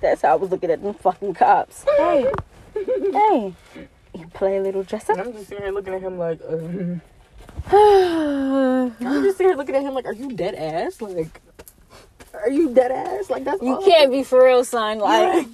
[0.00, 1.84] That's how I was looking at them fucking cops.
[1.96, 2.32] Hey,
[2.86, 3.54] hey,
[4.14, 5.18] you play a little dress up.
[5.18, 6.98] I'm just sitting here looking at him like, uh,
[7.76, 11.00] I'm just sitting here looking at him like, are you dead ass?
[11.00, 11.40] Like,
[12.34, 13.28] are you dead ass?
[13.30, 14.98] Like, that's all- can't be for real, son.
[14.98, 15.46] Like, Like,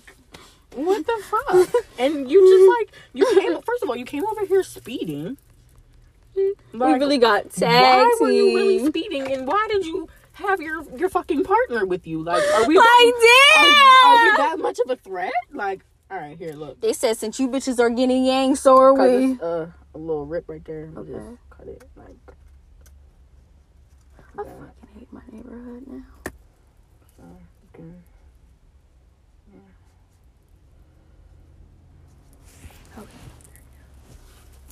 [0.75, 1.85] what the fuck?
[1.99, 5.37] and you just like, you came, first of all, you came over here speeding.
[6.35, 11.11] we really got why were you really speeding and why did you have your your
[11.11, 13.13] fucking partner with you like are we I
[13.59, 17.17] are, are we that much of a threat like all right here look They said
[17.17, 19.33] since you bitches are getting yang, so are cut we.
[19.35, 21.13] this, uh a little rip right there Okay.
[21.13, 22.17] just cut it like
[24.39, 26.05] I fucking hate my neighborhood now.
[27.75, 27.85] okay.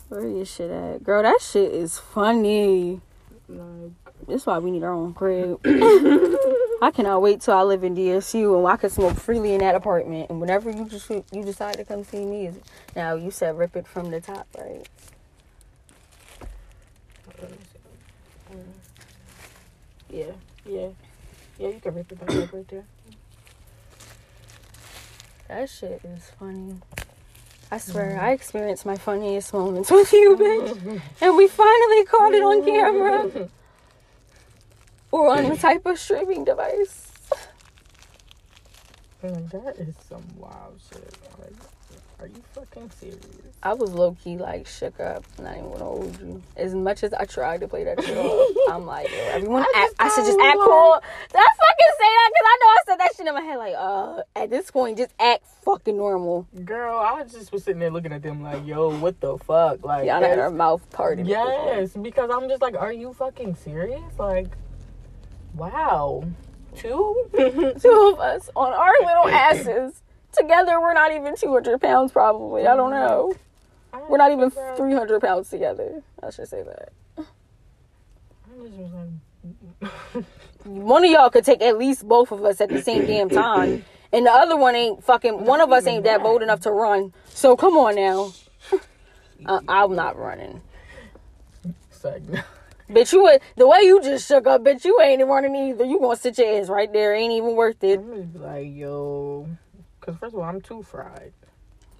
[0.09, 1.05] Where your shit at?
[1.05, 3.01] Girl, that shit is funny.
[3.49, 3.93] like
[4.31, 5.61] That's why we need our own crib.
[6.83, 9.75] I cannot wait till I live in DSU and I can smoke freely in that
[9.75, 10.31] apartment.
[10.31, 12.57] And whenever you just you decide to come see me, is
[12.97, 14.89] now you said rip it from the top, right?
[17.41, 18.55] let me see.
[18.55, 18.65] Mm.
[20.11, 20.33] yeah
[20.67, 20.89] yeah
[21.59, 22.85] yeah you can rip it back up right there
[25.49, 26.77] That shit is funny.
[27.73, 31.01] I swear, I experienced my funniest moments with you, bitch.
[31.21, 33.49] And we finally caught it on camera.
[35.11, 37.11] Or on a type of streaming device.
[39.23, 41.53] Man, that is some wild shit like
[42.21, 43.19] are you fucking serious
[43.63, 45.25] I was low key like shook up.
[45.39, 46.43] Not even gonna hold you.
[46.57, 49.87] As much as I tried to play that shit off, I'm like, yo, everyone I
[49.87, 49.95] act.
[49.99, 51.01] I should just act cool.
[51.29, 52.31] Did I fucking say that?
[52.35, 53.59] Cause I know I said that shit in my head.
[53.59, 56.47] Like, uh, at this point, just act fucking normal.
[56.65, 60.09] girl I just was sitting there looking at them like yo what the fuck like
[60.09, 61.27] I had her mouth parted.
[61.27, 64.19] Yes, because I'm just like, are you fucking serious?
[64.19, 64.49] Like,
[65.55, 66.25] wow,
[66.77, 67.29] two?
[67.81, 70.03] Two of us on our little asses.
[70.33, 72.67] Together, we're not even 200 pounds, probably.
[72.67, 73.35] I don't know.
[74.09, 76.03] We're not even 300 pounds together.
[76.23, 76.93] I should say that.
[77.19, 77.23] I
[78.63, 78.93] just was
[80.15, 80.25] like,
[80.65, 83.85] One of y'all could take at least both of us at the same damn time.
[84.13, 87.13] And the other one ain't fucking, one of us ain't that bold enough to run.
[87.29, 88.33] So come on now.
[89.47, 90.61] Uh, I'm not running.
[91.65, 92.23] it's like,
[92.91, 95.85] Bitch, you would, the way you just shook up, bitch, you ain't running either.
[95.85, 97.15] You gonna sit your ass right there.
[97.15, 98.01] Ain't even worth it.
[98.01, 99.47] I'm just like, yo,
[100.01, 101.33] because first of all, I'm too fried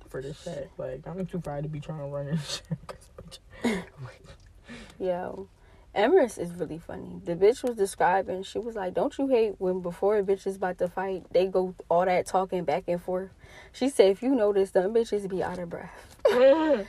[0.09, 0.69] for this shit.
[0.79, 2.63] Like, I'm too fried to be trying to run and shit.
[2.89, 3.09] 'Cause,
[3.63, 3.83] bitch,
[4.99, 5.49] Yo,
[5.95, 7.21] Empress is really funny.
[7.25, 10.57] The bitch was describing, she was like, Don't you hate when before a bitch is
[10.57, 13.31] about to fight, they go all that talking back and forth?
[13.73, 16.17] She said, If you notice, them bitches be out of breath.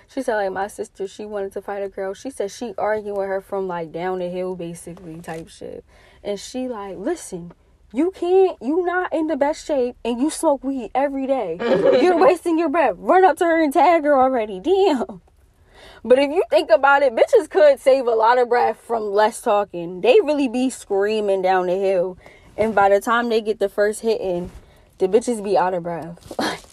[0.08, 2.14] She said, like, my sister, she wanted to fight a girl.
[2.14, 5.84] She said she arguing with her from like down the hill, basically, type shit.
[6.24, 7.54] And she like, listen,
[7.94, 11.58] you can't, you not in the best shape and you smoke weed every day.
[12.02, 12.96] You're wasting your breath.
[12.98, 14.60] Run up to her and tag her already.
[14.60, 15.22] Damn.
[16.04, 19.42] But if you think about it, bitches could save a lot of breath from less
[19.42, 20.02] talking.
[20.02, 22.18] They really be screaming down the hill.
[22.58, 24.52] And by the time they get the first hit in,
[24.98, 26.68] the bitches be out of breath.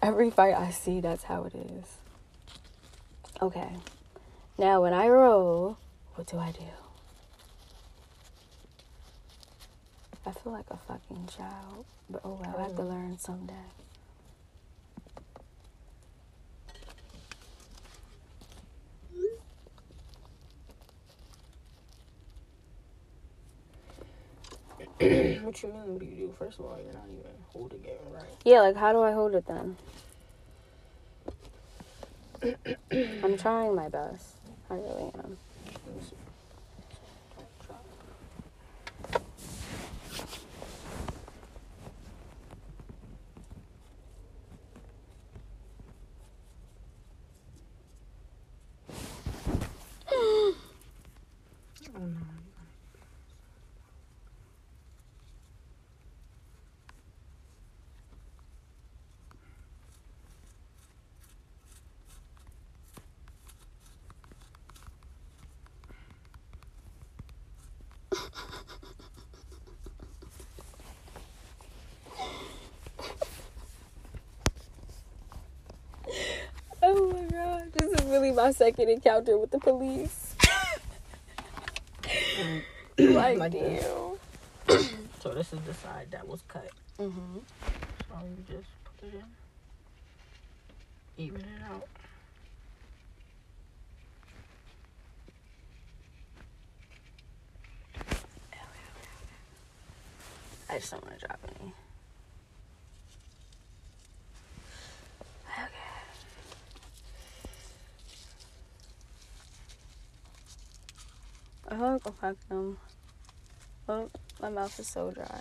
[0.00, 1.98] Every fight I see, that's how it is.
[3.42, 3.70] Okay.
[4.56, 5.78] Now when I roll,
[6.14, 6.64] what do I do?
[10.26, 11.84] I feel like a fucking child.
[12.10, 13.54] But oh well, I have to learn someday.
[25.00, 25.92] what you mean?
[25.92, 26.34] What do you do?
[26.36, 28.24] First of all, you're not even holding it right.
[28.44, 29.76] Yeah, like how do I hold it then?
[33.22, 34.38] I'm trying my best.
[34.68, 35.38] I really am.
[35.86, 36.16] Let me see.
[78.08, 80.34] Literally my second encounter with the police.
[82.98, 83.84] like, Like this.
[84.66, 84.78] damn.
[85.20, 86.70] So this is the side that was cut.
[86.98, 87.38] Mm-hmm.
[88.08, 89.24] So you just put it in.
[91.24, 91.84] Even it out.
[100.70, 101.72] I just don't want to drop any.
[105.64, 105.74] Okay.
[111.98, 112.78] Oh, go fuck them.
[113.88, 114.08] Oh,
[114.40, 115.40] my mouth is so dry.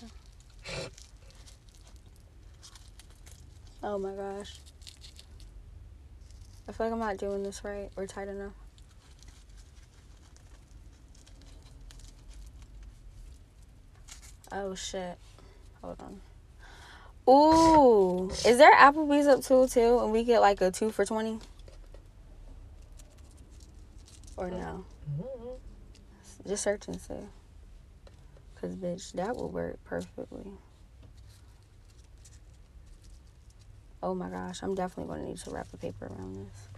[3.83, 4.59] Oh my gosh.
[6.67, 8.53] I feel like I'm not doing this right or tight enough.
[14.51, 15.17] Oh shit.
[15.83, 16.21] Hold on.
[17.31, 18.29] Ooh.
[18.31, 21.39] Is there Applebee's up two too and we get like a two for twenty?
[24.35, 24.85] Or no?
[26.47, 27.13] Just search and see.
[28.61, 30.53] Cause bitch, that would work perfectly.
[34.01, 36.69] Oh my gosh, I'm definitely gonna need to wrap the paper around this.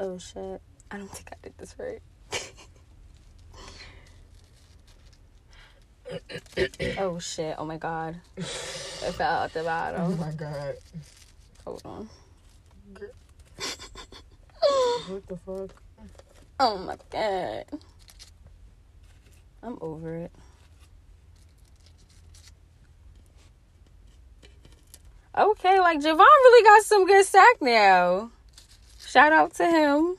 [0.00, 0.60] Oh shit.
[0.90, 2.02] I don't think I did this right.
[6.98, 7.56] Oh shit.
[7.58, 8.16] Oh my god.
[8.36, 10.00] It fell out the bottom.
[10.02, 10.74] Oh my god.
[11.64, 12.08] Hold on.
[15.08, 15.82] What the fuck?
[16.60, 17.64] Oh my god.
[19.62, 20.32] I'm over it.
[25.36, 28.30] Okay, like Javon really got some good sack now.
[29.04, 30.16] Shout out to him.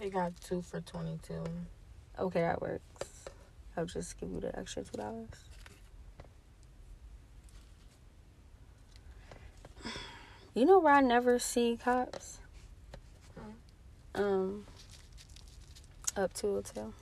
[0.00, 1.34] They got two for 22.
[2.18, 2.82] Okay, that works.
[3.78, 5.28] I'll just give you the extra two dollars.
[10.52, 12.38] You know where I never see cops?
[14.16, 14.66] Um,
[16.16, 16.92] up to hotel.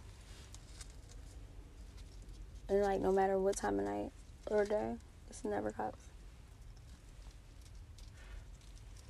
[2.69, 4.11] And like, no matter what time of night
[4.51, 4.97] or day,
[5.31, 6.03] it's never cops.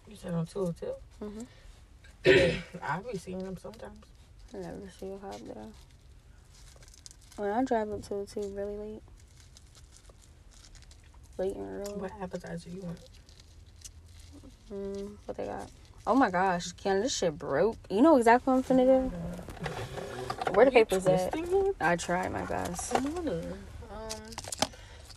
[0.09, 0.93] You said on 202?
[1.21, 2.63] Mhm.
[2.81, 4.05] I be seeing them sometimes.
[4.55, 5.67] I never see a cop there.
[7.37, 9.03] When I drive up to two really late,
[11.37, 11.99] late and early.
[11.99, 12.99] What appetizer you want?
[14.73, 15.71] Mm, what they got?
[16.07, 17.77] Oh my gosh, Ken, this shit broke.
[17.91, 20.53] You know exactly what I'm finna do?
[20.55, 21.35] Where the papers at?
[21.35, 21.77] it?
[21.81, 22.95] I tried my best.
[22.95, 23.05] Um,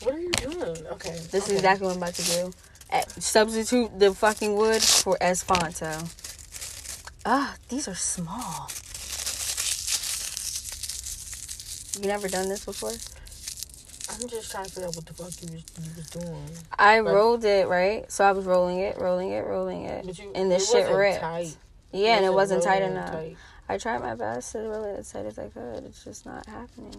[0.02, 0.86] what are you doing?
[0.88, 1.12] Okay.
[1.12, 1.38] This okay.
[1.38, 2.54] is exactly what I'm about to do.
[2.92, 6.10] Eh, Substitute the fucking wood for Espanto.
[7.26, 8.70] Ah, these are small.
[12.00, 12.92] You never done this before?
[14.12, 16.50] I'm just trying to figure out what the fuck you was, you was doing.
[16.78, 18.10] I Like- rolled it, right?
[18.12, 20.06] So I was rolling it, rolling it, rolling it.
[20.06, 21.20] But you, and this it shit ripped.
[21.20, 21.56] Tight.
[21.92, 23.12] Yeah, and it wasn't tight enough.
[23.12, 23.36] tight.
[23.68, 25.84] I tried my best to roll it as tight as I could.
[25.86, 26.96] It's just not happening.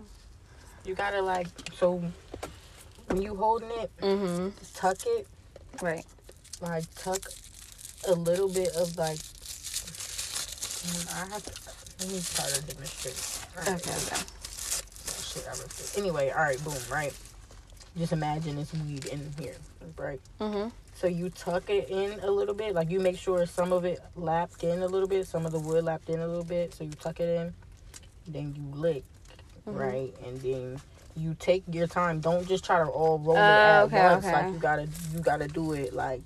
[0.85, 1.49] You gotta like
[1.79, 2.03] so
[3.07, 4.49] when you holding it, Mm-hmm.
[4.75, 5.27] tuck it
[5.83, 6.05] Right.
[6.61, 7.21] like tuck
[8.07, 9.19] a little bit of like.
[11.13, 11.53] I have to.
[12.01, 13.49] Let me try to demonstrate.
[13.59, 14.23] Alright, Okay, okay.
[15.31, 15.95] Shit, I ripped it.
[15.99, 17.13] Anyway, all right, boom, right.
[17.97, 19.57] Just imagine it's weed in here,
[19.97, 20.21] right?
[20.41, 20.69] Mm-hmm.
[20.95, 24.01] So you tuck it in a little bit, like you make sure some of it
[24.17, 26.75] lapped in a little bit, some of the wood lapped in a little bit.
[26.75, 27.55] So you tuck it in,
[28.29, 29.05] then you lick,
[29.67, 29.79] Mhm.
[29.79, 30.81] right, and then
[31.17, 32.21] you take your time.
[32.21, 34.25] Don't just try to all roll it Oh, at okay, once.
[34.25, 34.33] okay.
[34.45, 36.23] Like you gotta, you gotta do it like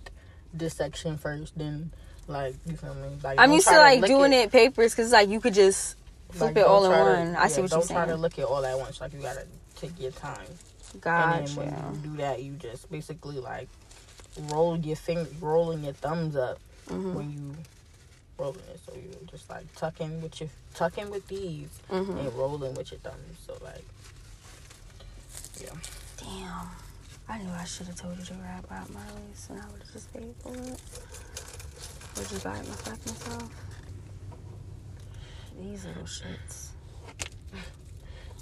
[0.53, 1.93] this section first, then
[2.27, 3.17] like you feel me?
[3.23, 5.97] Like I'm used try to like doing it, papers because like you could just
[6.39, 7.37] flip like, it all in try to- one.
[7.37, 9.01] I see yeah, what don't try to look at it all at once.
[9.01, 10.47] Like you gotta take your time.
[10.93, 11.55] And Gotcha.
[11.57, 13.68] then when you do that, you just basically like
[14.51, 16.59] roll your finger, rolling your thumbs up
[16.89, 17.14] Mm-hmm.
[17.14, 17.55] when you
[18.39, 18.78] rolling it.
[18.87, 22.18] So you're just like tucking with your tucking with these Mm-hmm.
[22.18, 23.39] and rolling with your thumbs.
[23.47, 23.85] So like,
[25.61, 25.70] yeah.
[26.18, 26.66] Damn.
[27.26, 29.80] I knew I should have told you to wrap out my lace and I would
[29.82, 30.78] have just paid for it.
[32.16, 33.51] Would you buy it myself?
[35.61, 36.69] These little shits.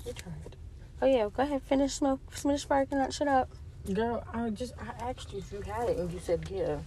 [0.05, 0.57] You tried.
[1.01, 3.49] Oh yeah, go ahead, finish smoke finish sparking that shit up.
[3.93, 6.79] Girl, I just I asked you if you had it and you said yeah.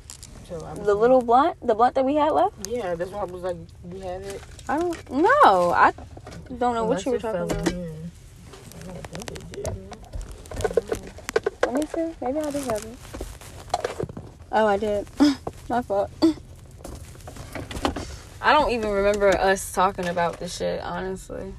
[0.50, 2.68] So I The little blunt, the blunt that we had left?
[2.68, 3.56] yeah, that's why I was like,
[3.90, 4.42] you had it.
[4.68, 5.72] I don't know.
[5.72, 5.94] I
[6.58, 7.68] don't know what you were talking about.
[7.72, 8.12] in.
[8.82, 9.76] I don't think it did.
[11.66, 12.16] Let me see.
[12.22, 12.98] Maybe I did have it.
[14.52, 15.08] Oh, I did.
[15.70, 16.12] My fault.
[18.46, 21.52] I don't even remember us talking about this shit, honestly.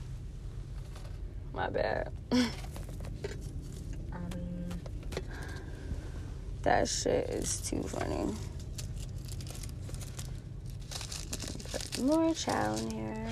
[1.53, 2.13] My bad.
[2.33, 2.49] Mean,
[4.13, 4.21] um,
[6.63, 8.33] That shit is too funny.
[11.73, 13.31] Put more chow in here.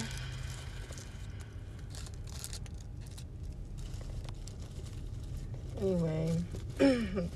[5.81, 6.37] anyway,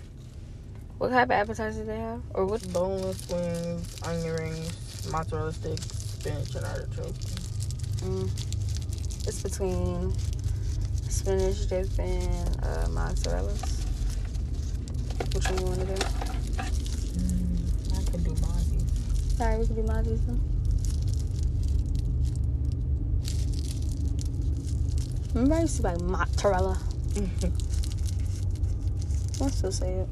[0.98, 2.22] What type of appetizers they have?
[2.34, 2.72] Or what?
[2.72, 5.97] boneless wings, onion rings, mozzarella sticks,
[6.28, 7.14] spinach, and artichoke.
[8.04, 8.28] Mm,
[9.26, 10.12] it's between
[11.08, 13.86] spinach dip and uh, mozzarella's.
[15.34, 15.94] Which one you want to do?
[17.14, 18.82] Mm, I could do mozzie.
[19.36, 20.40] Sorry, we can do mozzies then.
[25.34, 26.78] Remember I used to like mozzarella.
[29.40, 30.08] I still say it.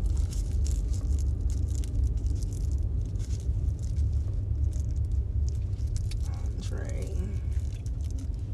[6.70, 7.14] entree.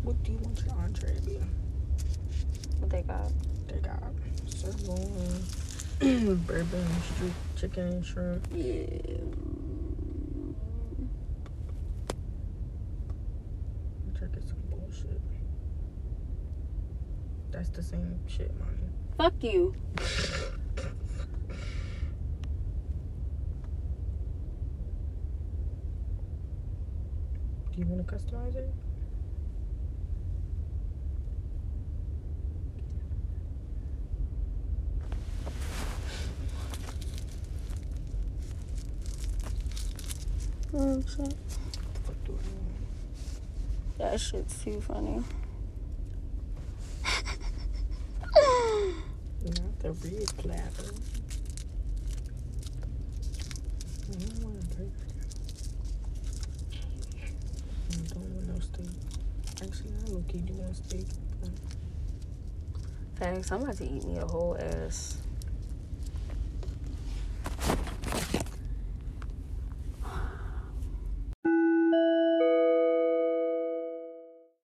[0.02, 0.22] What
[0.92, 1.44] do you want your entree to?
[2.80, 3.30] What they got?
[3.68, 4.02] They got
[4.48, 5.42] sirloin,
[6.46, 8.46] bourbon, street chicken, and shrimp.
[8.52, 8.86] Yeah.
[14.18, 15.20] Check it some bullshit.
[17.50, 18.88] That's the same shit, mommy.
[19.18, 19.74] Fuck you.
[27.72, 28.68] Do you want to customize it?
[40.74, 41.34] Oh, shit.
[42.04, 43.98] Fuck do I want?
[43.98, 45.20] That shit's too funny.
[49.44, 50.94] Not the red clapper.
[54.08, 54.90] I don't want a burger.
[57.90, 58.86] I don't want no steak.
[59.62, 61.06] Actually, I low key do want steak.
[63.16, 63.50] Thanks.
[63.50, 65.21] I'm about to eat me a whole ass